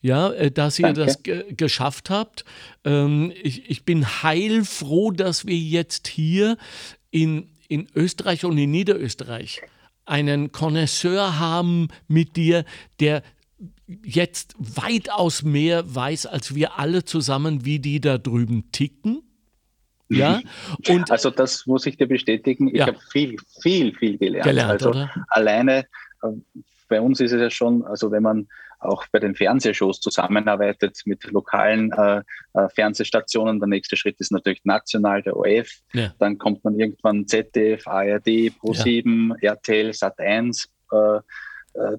[0.00, 1.06] Ja, äh, dass ihr Danke.
[1.06, 2.44] das geschafft habt.
[2.84, 6.56] Ähm, ich, ich bin heilfroh, dass wir jetzt hier
[7.10, 9.60] in, in Österreich und in Niederösterreich
[10.04, 12.64] einen Connoisseur haben mit dir,
[13.00, 13.22] der
[14.04, 19.22] jetzt weitaus mehr weiß als wir alle zusammen, wie die da drüben ticken.
[20.10, 20.40] Ja,
[20.88, 22.68] und also das muss ich dir bestätigen.
[22.68, 22.86] Ich ja.
[22.86, 24.46] habe viel, viel, viel gelernt.
[24.46, 25.10] gelernt also oder?
[25.28, 25.86] alleine
[26.22, 26.28] äh,
[26.88, 28.48] bei uns ist es ja schon, also wenn man
[28.80, 32.22] auch bei den Fernsehshows zusammenarbeitet mit lokalen äh,
[32.54, 33.58] äh Fernsehstationen.
[33.58, 35.68] Der nächste Schritt ist natürlich national, der OF.
[35.92, 36.14] Ja.
[36.18, 39.52] Dann kommt man irgendwann ZDF, ARD, Pro7, ja.
[39.54, 40.68] RTL, Sat1.
[40.92, 41.20] Äh, äh,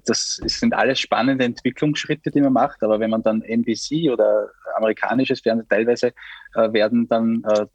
[0.04, 5.40] das sind alles spannende Entwicklungsschritte, die man macht, aber wenn man dann NBC oder amerikanisches
[5.40, 6.12] Fernsehen, teilweise
[6.54, 7.66] äh, werden dann äh,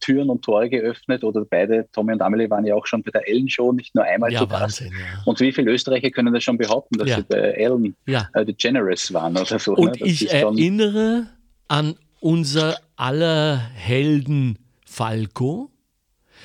[0.00, 3.28] Türen und Tore geöffnet oder beide, Tommy und Amelie waren ja auch schon bei der
[3.28, 4.80] Ellen Show, nicht nur einmal ja, zu Gast.
[4.80, 4.88] Ja.
[5.24, 7.16] Und wie viele Österreicher können das schon behaupten, dass ja.
[7.16, 8.28] sie bei Ellen ja.
[8.34, 9.74] äh, die Generous waren oder so.
[9.74, 10.06] Und ne?
[10.06, 11.26] ich erinnere
[11.68, 15.70] an unser aller Helden Falco,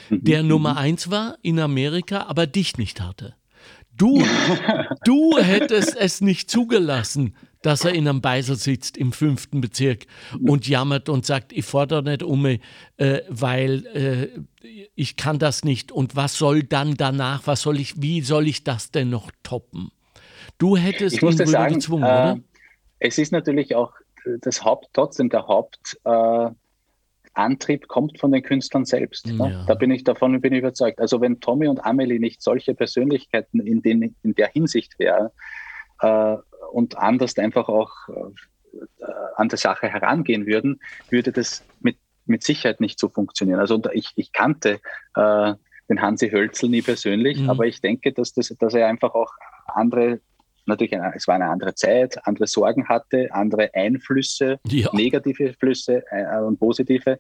[0.10, 0.50] der mhm.
[0.50, 3.36] Nummer eins war in Amerika, aber dich nicht hatte.
[3.98, 4.24] Du,
[5.06, 10.06] du hättest es nicht zugelassen, dass er in einem Beisel sitzt im fünften Bezirk
[10.40, 12.62] und jammert und sagt, ich fordere nicht um mich,
[12.98, 15.92] äh, weil äh, ich kann das nicht.
[15.92, 19.90] Und was soll dann danach, was soll ich, wie soll ich das denn noch toppen?
[20.60, 22.40] Du hättest ich ihn sagen, gezwungen, äh, oder?
[23.00, 23.94] Es ist natürlich auch
[24.42, 26.50] das Haupt, trotzdem der Haupt, äh,
[27.38, 29.28] Antrieb kommt von den Künstlern selbst.
[29.28, 29.52] Ne?
[29.52, 29.66] Ja.
[29.68, 31.00] Da bin ich davon bin ich überzeugt.
[31.00, 35.30] Also wenn Tommy und Amelie nicht solche Persönlichkeiten in, den, in der Hinsicht wären
[36.02, 36.38] äh,
[36.72, 40.80] und anders einfach auch äh, an der Sache herangehen würden,
[41.10, 43.60] würde das mit, mit Sicherheit nicht so funktionieren.
[43.60, 44.80] Also ich, ich kannte
[45.16, 45.54] äh,
[45.90, 47.50] den Hansi Hölzel nie persönlich, mhm.
[47.50, 49.32] aber ich denke, dass, das, dass er einfach auch
[49.68, 50.20] andere
[50.68, 54.90] natürlich, eine, es war eine andere Zeit, andere Sorgen hatte, andere Einflüsse, ja.
[54.94, 57.18] negative Flüsse äh, und positive.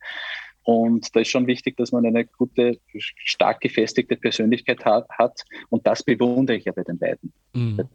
[0.63, 5.07] Und da ist schon wichtig, dass man eine gute, stark gefestigte Persönlichkeit hat.
[5.17, 5.45] hat.
[5.69, 7.31] Und das bewundere ich ja bei den beiden.
[7.53, 7.87] Mhm.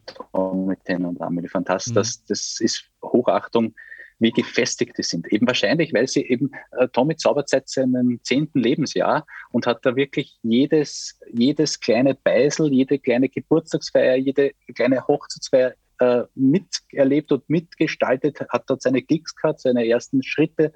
[0.67, 1.89] Mit Ten und Amelie Fantas.
[1.89, 1.95] Mhm.
[1.95, 3.75] Das, das ist Hochachtung
[4.23, 5.31] wie gefestigt die sind.
[5.33, 9.97] Eben wahrscheinlich, weil sie eben, äh, Tommy zaubert seit seinem zehnten Lebensjahr und hat da
[9.97, 18.41] wirklich jedes, jedes kleine Beisel, jede kleine Geburtstagsfeier, jede kleine Hochzeitsfeier äh, miterlebt und mitgestaltet,
[18.49, 20.73] hat dort seine Gigs gehabt, seine ersten Schritte.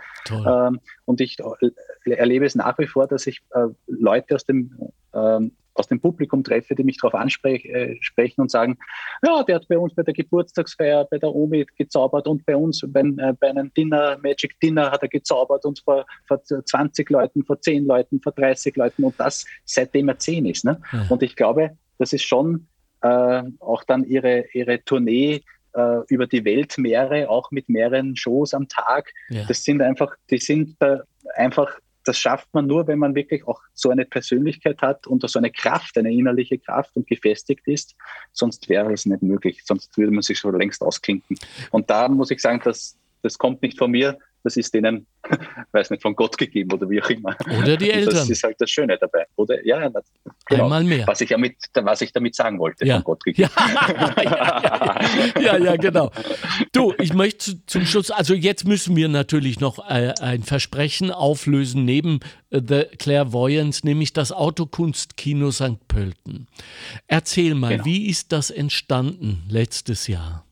[0.46, 4.76] Ähm, und ich äh, erlebe es nach wie vor, dass ich äh, Leute aus dem
[5.14, 8.78] ähm, aus dem Publikum treffe, die mich darauf ansprechen äh, und sagen,
[9.24, 12.82] ja, der hat bei uns bei der Geburtstagsfeier bei der Omi gezaubert und bei uns
[12.86, 17.44] bei, äh, bei einem Dinner, Magic Dinner hat er gezaubert und vor, vor 20 Leuten,
[17.44, 20.64] vor 10 Leuten, vor 30 Leuten und das seitdem er 10 ist.
[20.64, 20.80] Ne?
[20.92, 21.06] Ja.
[21.08, 22.66] Und ich glaube, das ist schon
[23.02, 25.42] äh, auch dann ihre, ihre Tournee
[25.74, 29.12] äh, über die Weltmeere, auch mit mehreren Shows am Tag.
[29.28, 29.44] Ja.
[29.46, 30.76] Das sind einfach, die sind
[31.34, 35.38] einfach das schafft man nur, wenn man wirklich auch so eine Persönlichkeit hat und so
[35.38, 37.96] eine Kraft, eine innerliche Kraft und gefestigt ist.
[38.32, 39.62] Sonst wäre es nicht möglich.
[39.64, 41.36] Sonst würde man sich schon längst ausklinken.
[41.70, 45.08] Und da muss ich sagen, dass das kommt nicht von mir, das ist denen,
[45.72, 47.36] weiß nicht, von Gott gegeben oder wie auch immer.
[47.58, 48.14] Oder die Eltern.
[48.14, 49.26] Das ist halt das Schöne dabei.
[49.34, 49.90] Oder ja,
[50.46, 50.64] genau.
[50.64, 51.04] einmal mehr.
[51.08, 52.94] Was ich, damit, was ich damit sagen wollte, ja.
[52.94, 53.50] von Gott gegeben.
[53.56, 54.14] Ja.
[54.22, 56.12] ja, ja, ja, genau.
[56.70, 61.84] Du, ich möchte zum Schluss, also jetzt müssen wir natürlich noch äh, ein Versprechen auflösen
[61.84, 62.20] neben
[62.50, 65.88] äh, The Clairvoyance, nämlich das Autokunstkino St.
[65.88, 66.46] Pölten.
[67.08, 67.84] Erzähl mal, genau.
[67.84, 70.44] wie ist das entstanden letztes Jahr?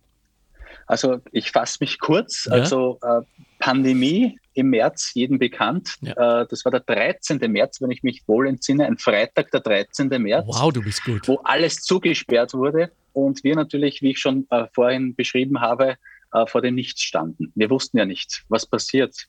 [0.87, 2.47] Also ich fasse mich kurz.
[2.47, 2.55] Ja?
[2.55, 3.21] Also äh,
[3.65, 5.95] Pandemie im März, jedem bekannt.
[6.03, 6.43] Ja.
[6.43, 7.39] Äh, das war der 13.
[7.51, 10.09] März, wenn ich mich wohl entsinne, ein Freitag, der 13.
[10.21, 10.45] März.
[10.47, 11.27] Wow, du bist gut.
[11.27, 15.97] Wo alles zugesperrt wurde und wir natürlich, wie ich schon äh, vorhin beschrieben habe,
[16.35, 17.53] äh, vor dem Nichts standen.
[17.55, 19.29] Wir wussten ja nicht, was passiert.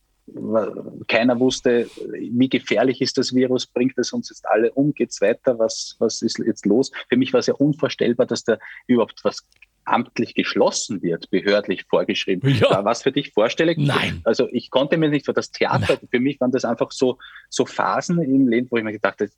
[1.08, 5.22] Keiner wusste, wie gefährlich ist das Virus, bringt es uns jetzt alle um, geht es
[5.22, 6.92] weiter, was, was ist jetzt los?
[7.08, 8.58] Für mich war es ja unvorstellbar, dass da
[8.88, 9.48] überhaupt was
[9.86, 12.56] amtlich geschlossen wird, behördlich vorgeschrieben.
[12.56, 12.72] Ja.
[12.72, 13.78] War was für dich vorstellig?
[13.78, 14.22] Nein.
[14.24, 16.10] Also ich konnte mir nicht für das Theater, Nein.
[16.10, 17.18] für mich waren das einfach so,
[17.50, 19.30] so Phasen im Leben, wo ich mir gedacht habe,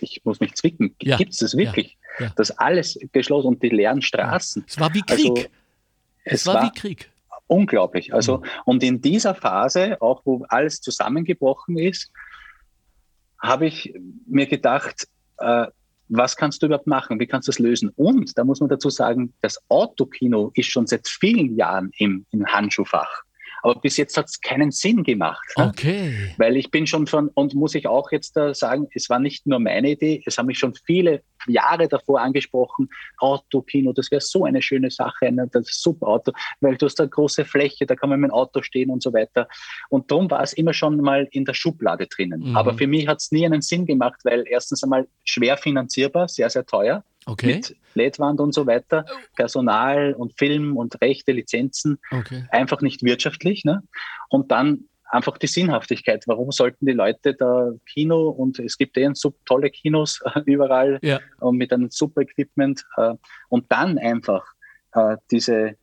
[0.00, 0.94] ich muss mich zwicken.
[1.02, 1.16] Ja.
[1.16, 1.96] Gibt es das wirklich?
[2.18, 2.26] Ja.
[2.26, 2.32] Ja.
[2.36, 4.64] Das alles geschlossen und die leeren Straßen.
[4.66, 5.30] Es war wie Krieg.
[5.30, 5.48] Also,
[6.24, 7.10] es, es war, war, wie Krieg.
[7.46, 8.14] Unglaublich.
[8.14, 8.44] Also, mhm.
[8.64, 12.10] und in dieser Phase, auch wo alles zusammengebrochen ist,
[13.40, 13.94] habe ich
[14.26, 15.08] mir gedacht,
[15.38, 15.66] äh,
[16.08, 17.18] was kannst du überhaupt machen?
[17.20, 17.90] Wie kannst du das lösen?
[17.96, 22.46] Und da muss man dazu sagen, das Autokino ist schon seit vielen Jahren im, im
[22.46, 23.25] Handschuhfach.
[23.62, 25.46] Aber bis jetzt hat es keinen Sinn gemacht.
[25.56, 26.32] Okay.
[26.36, 29.46] Weil ich bin schon von, und muss ich auch jetzt da sagen, es war nicht
[29.46, 32.88] nur meine Idee, es haben mich schon viele Jahre davor angesprochen,
[33.18, 37.44] Autokino, das wäre so eine schöne Sache, ein super Auto, weil du hast eine große
[37.44, 39.48] Fläche, da kann man mit dem Auto stehen und so weiter.
[39.88, 42.50] Und darum war es immer schon mal in der Schublade drinnen.
[42.50, 42.56] Mhm.
[42.56, 46.50] Aber für mich hat es nie einen Sinn gemacht, weil erstens einmal schwer finanzierbar, sehr,
[46.50, 47.04] sehr teuer.
[47.26, 47.56] Okay.
[47.56, 49.04] Mit LED-Wand und so weiter,
[49.34, 52.44] Personal und Film und Rechte, Lizenzen, okay.
[52.50, 53.64] einfach nicht wirtschaftlich.
[53.64, 53.82] Ne?
[54.28, 56.24] Und dann einfach die Sinnhaftigkeit.
[56.26, 59.10] Warum sollten die Leute da Kino und es gibt eh
[59.44, 61.20] tolle Kinos äh, überall ja.
[61.40, 63.14] und mit einem super Equipment äh,
[63.48, 64.44] und dann einfach
[64.92, 65.76] äh, diese,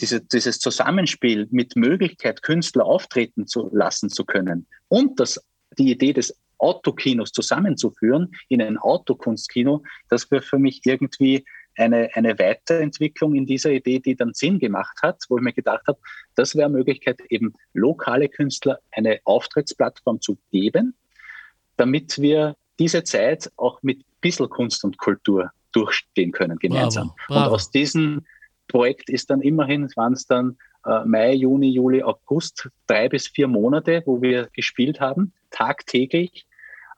[0.00, 5.44] diese, dieses Zusammenspiel mit Möglichkeit, Künstler auftreten zu lassen zu können und das,
[5.78, 11.44] die Idee des Autokinos zusammenzuführen in ein Autokunstkino, das wäre für mich irgendwie
[11.76, 15.86] eine, eine Weiterentwicklung in dieser Idee, die dann Sinn gemacht hat, wo ich mir gedacht
[15.86, 15.98] habe,
[16.34, 20.94] das wäre eine Möglichkeit, eben lokale Künstler eine Auftrittsplattform zu geben,
[21.76, 27.08] damit wir diese Zeit auch mit bisschen Kunst und Kultur durchstehen können gemeinsam.
[27.08, 27.46] Bravo, bravo.
[27.46, 28.26] Und aus diesem
[28.68, 30.56] Projekt ist dann immerhin, waren es dann
[31.04, 36.46] Mai, Juni, Juli, August, drei bis vier Monate, wo wir gespielt haben, tagtäglich,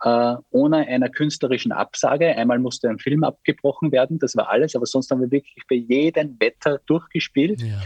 [0.03, 2.37] äh, ohne einer künstlerischen Absage.
[2.37, 5.77] Einmal musste ein Film abgebrochen werden, das war alles, aber sonst haben wir wirklich bei
[5.77, 7.63] jedem Wetter durchgespielt.
[7.63, 7.81] Ja.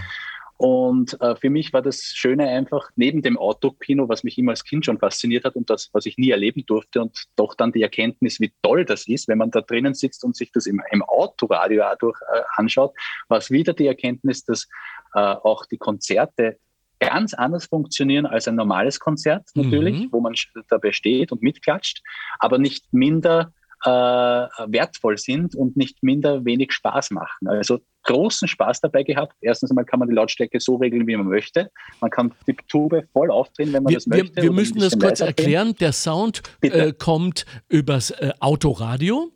[0.63, 4.63] Und äh, für mich war das Schöne einfach, neben dem Autokino, was mich immer als
[4.63, 7.83] Kind schon fasziniert hat und das, was ich nie erleben durfte und doch dann die
[7.83, 11.03] Erkenntnis, wie toll das ist, wenn man da drinnen sitzt und sich das im, im
[11.03, 12.95] Autoradio auch durch, äh, anschaut,
[13.27, 14.69] war es wieder die Erkenntnis, dass
[15.15, 16.59] äh, auch die Konzerte
[17.01, 20.09] ganz anders funktionieren als ein normales Konzert natürlich, mhm.
[20.13, 20.35] wo man
[20.69, 22.05] dabei steht und mitklatscht,
[22.39, 23.53] aber nicht minder
[23.85, 27.49] äh, wertvoll sind und nicht minder wenig Spaß machen.
[27.49, 29.35] Also großen Spaß dabei gehabt.
[29.41, 31.71] Erstens einmal kann man die Lautstärke so regeln, wie man möchte.
[32.01, 34.37] Man kann die Tube voll aufdrehen, wenn man wir, das möchte.
[34.37, 35.75] Wir, wir müssen das kurz erklären.
[35.81, 39.33] Der Sound äh, kommt übers äh, Autoradio.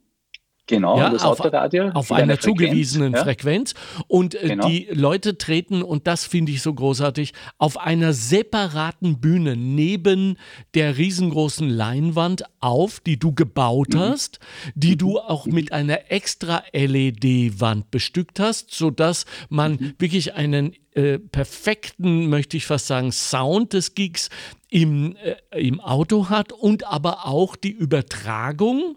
[0.66, 1.90] Genau, ja, das auf, Autoradio.
[1.90, 3.22] Auf einer Frequenz, zugewiesenen ja.
[3.22, 3.74] Frequenz.
[4.08, 4.68] Und äh, genau.
[4.68, 10.36] die Leute treten, und das finde ich so großartig, auf einer separaten Bühne neben
[10.74, 14.00] der riesengroßen Leinwand auf, die du gebaut mhm.
[14.00, 14.40] hast,
[14.74, 14.98] die mhm.
[14.98, 19.94] du auch mit einer extra LED-Wand bestückt hast, sodass man mhm.
[19.98, 24.30] wirklich einen äh, perfekten, möchte ich fast sagen, Sound des Gigs
[24.70, 28.96] im, äh, im Auto hat und aber auch die Übertragung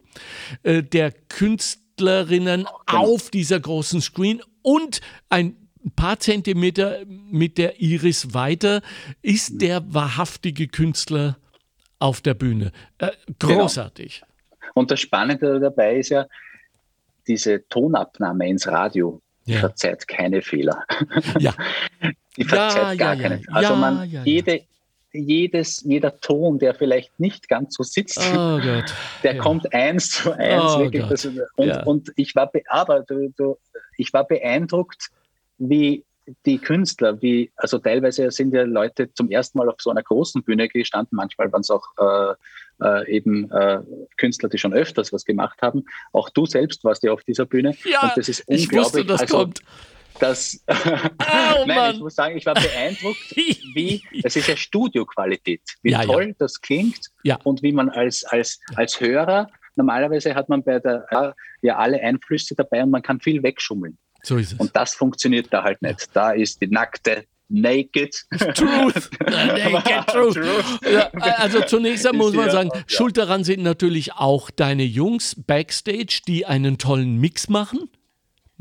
[0.64, 3.04] äh, der Künstlerinnen genau.
[3.04, 5.58] auf dieser großen Screen und ein
[5.98, 8.82] paar Zentimeter mit der Iris weiter
[9.22, 9.60] ist mhm.
[9.60, 11.38] der wahrhaftige Künstler
[12.00, 12.72] auf der Bühne.
[13.00, 13.64] Äh, genau.
[13.64, 14.22] großartig.
[14.22, 14.72] Genau.
[14.74, 16.28] Und das Spannende dabei ist ja,
[17.28, 19.60] diese Tonabnahme ins Radio ja.
[19.60, 20.86] verzeiht keine Fehler.
[21.40, 21.54] Ja.
[22.38, 23.56] Die verzeiht ja, gar keine Fehler.
[23.56, 24.62] Also man, jede,
[25.12, 28.60] jedes, jeder Ton, der vielleicht nicht ganz so sitzt, oh
[29.24, 30.76] der kommt eins zu eins.
[30.76, 31.26] Oh das,
[31.56, 33.58] und, und, ich war, aber du, du,
[33.98, 35.10] ich war beeindruckt,
[35.58, 36.06] wie
[36.46, 40.44] die Künstler, wie, also teilweise sind ja Leute zum ersten Mal auf so einer großen
[40.44, 42.36] Bühne gestanden, manchmal waren es auch äh,
[42.82, 43.80] äh, eben äh,
[44.18, 45.86] Künstler, die schon öfters was gemacht haben.
[46.14, 47.76] Auch du selbst warst ja auf dieser Bühne.
[47.84, 48.72] Ja, und das ist unglaublich.
[48.72, 49.62] Ich wusste, das also, kommt.
[50.20, 55.92] Das, oh, Nein, ich muss sagen, ich war beeindruckt, wie, es ist ja Studioqualität, wie
[55.92, 56.36] ja, toll ja.
[56.38, 57.40] das klingt ja.
[57.44, 62.54] und wie man als, als, als Hörer, normalerweise hat man bei der, ja alle Einflüsse
[62.56, 63.98] dabei und man kann viel wegschummeln.
[64.24, 64.60] So ist es.
[64.60, 66.10] Und das funktioniert da halt nicht.
[66.14, 69.10] Da ist die nackte Naked Truth.
[69.26, 70.40] Naked Truth.
[70.92, 72.70] Ja, also zunächst einmal muss man sagen.
[72.86, 77.90] Schuld daran sind natürlich auch deine Jungs backstage, die einen tollen Mix machen.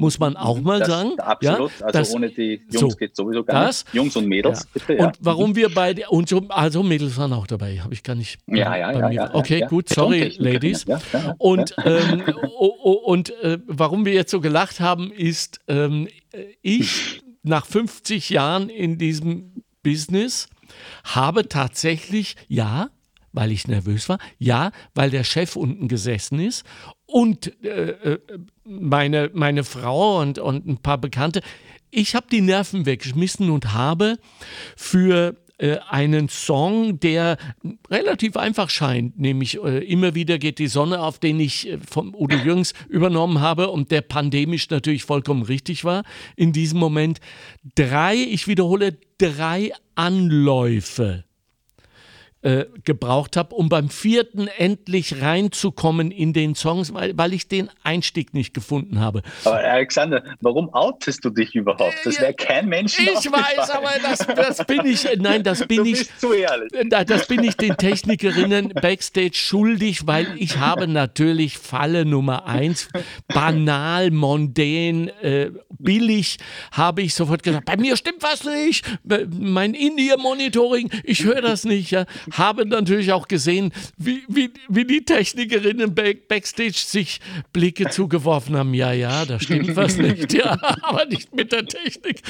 [0.01, 1.19] Muss man auch mal das, sagen.
[1.19, 1.73] Absolut.
[1.81, 3.95] Ja, also das, ohne die Jungs so, geht sowieso gar das, nicht.
[3.95, 4.67] Jungs und Mädels, ja.
[4.73, 4.97] bitte.
[5.05, 8.39] Und warum wir beide, und so, also Mädels waren auch dabei, habe ich gar nicht
[8.47, 10.87] ja, ja, ja, ja, Okay, gut, sorry, Ladies.
[11.39, 12.23] und ähm,
[13.05, 16.07] und äh, warum wir jetzt so gelacht haben, ist, ähm,
[16.63, 20.49] ich nach 50 Jahren in diesem Business
[21.03, 22.91] habe tatsächlich, ja,
[23.33, 26.65] weil ich nervös war, ja, weil der Chef unten gesessen ist
[27.09, 28.19] und äh, äh
[28.65, 31.41] meine, meine Frau und, und ein paar Bekannte.
[31.91, 34.19] Ich habe die Nerven weggeschmissen und habe
[34.77, 37.37] für äh, einen Song, der
[37.91, 42.15] relativ einfach scheint, nämlich äh, immer wieder geht die Sonne auf, den ich äh, vom
[42.15, 46.05] Udo Jürgens übernommen habe und der pandemisch natürlich vollkommen richtig war
[46.37, 47.21] in diesem Moment.
[47.75, 51.25] Drei, ich wiederhole, drei Anläufe
[52.41, 57.69] äh, gebraucht habe, um beim vierten endlich reinzukommen in den Songs, weil, weil ich den
[57.83, 59.23] Einstieg nicht gefunden habe.
[59.45, 61.97] Aber Alexander, warum outest du dich überhaupt?
[62.05, 62.97] Das wäre kein Mensch.
[62.97, 66.17] Ich weiß, aber das, das, bin ich, nein, das bin du ich.
[66.17, 66.71] zu ehrlich.
[66.89, 72.89] Das bin ich den Technikerinnen backstage schuldig, weil ich habe natürlich Falle Nummer eins,
[73.27, 76.39] banal, mondän, äh, billig,
[76.71, 78.87] habe ich sofort gesagt, bei mir stimmt was nicht,
[79.29, 81.91] mein In-Ear-Monitoring, ich höre das nicht.
[81.91, 87.21] Ja habe natürlich auch gesehen, wie, wie, wie die Technikerinnen back, backstage sich
[87.53, 88.75] Blicke zugeworfen haben.
[88.75, 90.33] Ja, ja, da stimmt was nicht.
[90.33, 92.23] Ja, aber nicht mit der Technik.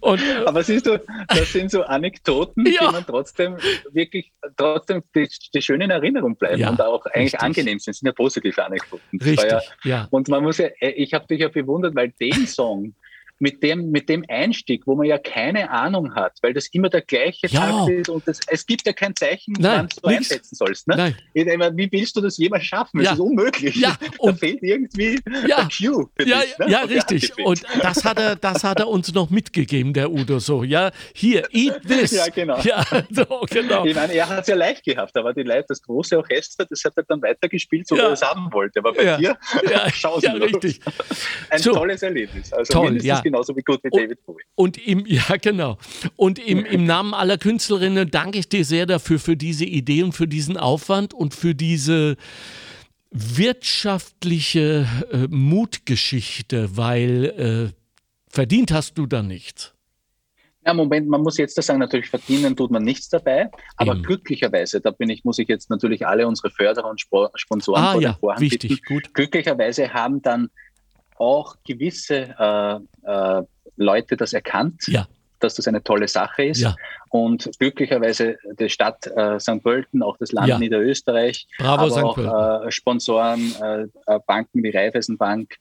[0.00, 2.86] Und, äh, aber siehst du, das sind so Anekdoten, ja.
[2.86, 3.56] die man trotzdem
[3.92, 7.40] wirklich trotzdem die, die schön in Erinnerung bleiben ja, und auch eigentlich richtig.
[7.40, 7.92] angenehm sind.
[7.92, 9.20] Das sind ja positive Anekdoten.
[9.20, 10.08] Richtig, ja, ja.
[10.10, 12.94] Und man muss ja, äh, ich habe dich ja bewundert, weil den Song,
[13.40, 17.00] mit dem, mit dem Einstieg, wo man ja keine Ahnung hat, weil das immer der
[17.00, 17.60] gleiche ja.
[17.60, 20.30] Tag ist und das, es gibt ja kein Zeichen, wann du nix.
[20.30, 20.86] einsetzen sollst.
[20.86, 21.14] Ne?
[21.34, 21.76] Nein.
[21.76, 23.00] Wie willst du das jemals schaffen?
[23.00, 23.04] Ja.
[23.04, 23.76] Das ist unmöglich.
[23.76, 23.96] Ja.
[24.18, 25.66] Und da fehlt irgendwie ja.
[25.74, 26.08] Cue.
[26.18, 26.70] ja, dich, ne?
[26.70, 27.32] ja richtig.
[27.38, 30.62] Und das hat, er, das hat er uns noch mitgegeben, der Udo, so.
[30.62, 32.10] Ja, hier, eat this.
[32.10, 32.60] Ja, genau.
[32.60, 33.86] Ja, so, genau.
[33.86, 36.84] Ich meine, er hat es ja leicht gehabt, aber die Leute, das große Orchester, das
[36.84, 38.80] hat er dann weitergespielt, so wie er es haben wollte.
[38.80, 39.16] Aber bei ja.
[39.16, 39.38] dir,
[39.70, 39.86] ja,
[40.20, 40.80] ja, richtig.
[41.48, 41.72] Ein so.
[41.72, 42.52] tolles Erlebnis.
[42.52, 44.42] Also Toll, ja genauso wie gut wie David Bowie.
[44.54, 45.78] Und im, ja, genau.
[46.16, 50.12] Und im, im Namen aller Künstlerinnen danke ich dir sehr dafür, für diese Idee und
[50.12, 52.16] für diesen Aufwand und für diese
[53.10, 57.74] wirtschaftliche äh, Mutgeschichte, weil äh,
[58.28, 59.74] verdient hast du da nichts.
[60.64, 64.02] Ja, Moment, man muss jetzt sagen, natürlich verdienen tut man nichts dabei, aber Eben.
[64.02, 68.02] glücklicherweise, da bin ich, muss ich jetzt natürlich alle unsere Förderer und Sponsoren ah, vor
[68.02, 68.94] ja, den Vorhang wichtig, bitten.
[68.94, 69.14] Gut.
[69.14, 70.50] Glücklicherweise haben dann
[71.20, 72.76] auch gewisse äh,
[73.08, 73.42] äh,
[73.76, 75.06] Leute das erkannt, ja.
[75.38, 76.62] dass das eine tolle Sache ist.
[76.62, 76.74] Ja.
[77.10, 79.62] Und glücklicherweise die Stadt äh, St.
[79.62, 80.58] Pölten, auch das Land ja.
[80.58, 85.56] Niederösterreich, Bravo, aber auch äh, Sponsoren, äh, Banken wie Raiffeisenbank,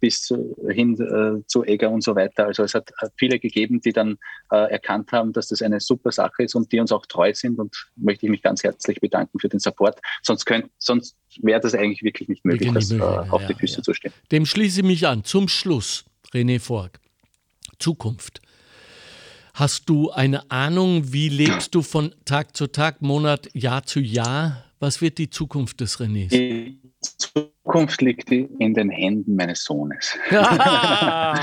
[0.00, 2.46] bis zu, hin äh, zu Egger und so weiter.
[2.46, 4.18] Also es hat, hat viele gegeben, die dann
[4.50, 7.58] äh, erkannt haben, dass das eine super Sache ist und die uns auch treu sind
[7.58, 10.00] und möchte ich mich ganz herzlich bedanken für den Support.
[10.22, 13.76] Sonst, könnt, sonst wäre das eigentlich wirklich nicht möglich, das, äh, auf ja, die Füße
[13.78, 13.82] ja.
[13.82, 14.12] zu stehen.
[14.32, 15.24] Dem schließe ich mich an.
[15.24, 16.04] Zum Schluss.
[16.32, 16.98] René Fork.
[17.78, 18.40] Zukunft.
[19.54, 24.67] Hast du eine Ahnung, wie lebst du von Tag zu Tag, Monat, Jahr zu Jahr?
[24.80, 26.28] Was wird die Zukunft des Renés?
[26.28, 30.16] Die Zukunft liegt in den Händen meines Sohnes.
[30.30, 31.38] Ah,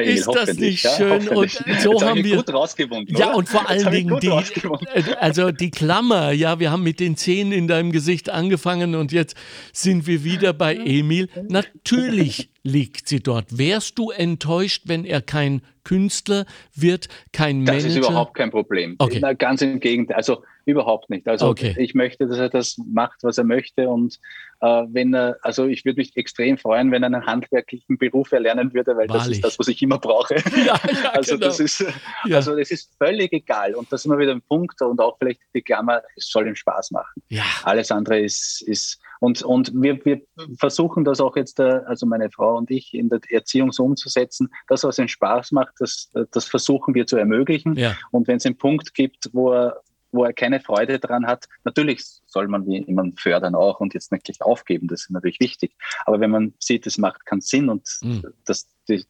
[0.00, 1.28] ist das nicht ja, schön?
[1.28, 3.16] Und so Jetzt haben wir gut rausgewunden.
[3.16, 3.36] Ja, oder?
[3.36, 6.32] und vor allen Dingen die, äh, also die Klammer.
[6.32, 9.36] Ja, wir haben mit den Zähnen in deinem Gesicht angefangen und jetzt
[9.72, 11.28] sind wir wieder bei Emil.
[11.48, 13.58] Natürlich liegt sie dort.
[13.58, 17.74] Wärst du enttäuscht, wenn er kein Künstler wird, kein Manager?
[17.74, 18.96] Das ist überhaupt kein Problem.
[18.98, 19.18] Okay.
[19.20, 20.16] Na, ganz im Gegenteil.
[20.16, 21.26] Also überhaupt nicht.
[21.26, 21.74] Also okay.
[21.78, 24.18] ich möchte, dass er das macht, was er möchte und
[24.60, 28.74] äh, wenn er, also ich würde mich extrem freuen, wenn er einen handwerklichen Beruf erlernen
[28.74, 29.24] würde, weil Wahrlich.
[29.24, 30.36] das ist das, was ich immer brauche.
[30.58, 31.46] Ja, ja, also genau.
[31.46, 31.84] das ist,
[32.24, 32.36] ja.
[32.36, 33.74] also das ist völlig egal.
[33.74, 36.56] Und das ist immer wieder ein Punkt und auch vielleicht die Klammer, es soll ihm
[36.56, 37.22] Spaß machen.
[37.28, 37.44] Ja.
[37.62, 40.20] Alles andere ist, ist und, und wir, wir
[40.58, 44.48] versuchen das auch jetzt, äh, also meine Frau und ich, in der Erziehung so umzusetzen,
[44.68, 47.74] das, was ihm Spaß macht, das, das versuchen wir zu ermöglichen.
[47.76, 47.96] Ja.
[48.10, 49.80] Und wenn es einen Punkt gibt, wo er
[50.10, 51.46] wo er keine Freude daran hat.
[51.64, 55.40] Natürlich soll man wie immer fördern auch und jetzt nicht gleich aufgeben, das ist natürlich
[55.40, 55.74] wichtig.
[56.06, 58.24] Aber wenn man sieht, es macht keinen Sinn und mhm.
[58.44, 59.04] das, die,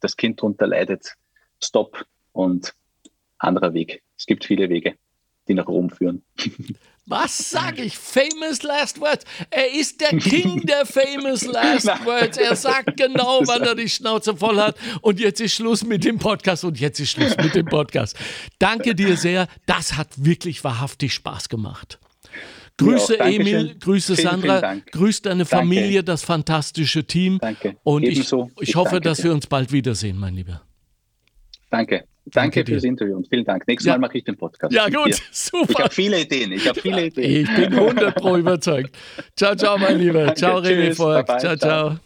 [0.00, 1.14] das Kind darunter leidet,
[1.62, 2.74] stopp und
[3.38, 4.02] anderer Weg.
[4.16, 4.96] Es gibt viele Wege,
[5.46, 6.24] die nach Rom führen.
[7.08, 7.96] Was sage ich?
[7.96, 9.24] Famous Last Words.
[9.50, 12.36] Er ist der King der Famous Last Words.
[12.36, 14.76] Er sagt genau, wann er die Schnauze voll hat.
[15.00, 16.64] Und jetzt ist Schluss mit dem Podcast.
[16.64, 18.14] Und jetzt ist Schluss mit dem Podcast.
[18.58, 19.48] Danke dir sehr.
[19.64, 21.98] Das hat wirklich wahrhaftig Spaß gemacht.
[22.76, 27.38] Grüße Emil, Grüße vielen, Sandra, vielen grüß deine Familie, das fantastische Team.
[27.40, 27.76] Danke.
[27.82, 28.30] Und ich,
[28.60, 30.62] ich, hoffe, dass wir uns bald wiedersehen, mein Lieber.
[31.70, 32.04] Danke.
[32.30, 33.66] Danke, Danke fürs Interview und vielen Dank.
[33.66, 33.94] Nächstes ja.
[33.94, 34.72] Mal mache ich den Podcast.
[34.72, 35.70] Ja, gut, super.
[35.70, 36.52] Ich habe viele Ideen.
[36.52, 37.46] Ich habe viele Ideen.
[37.46, 38.94] Ich bin 100 Pro überzeugt.
[39.34, 40.34] Ciao, ciao, mein Lieber.
[40.34, 41.26] Ciao, René Volk.
[41.40, 41.98] Ciao, ciao.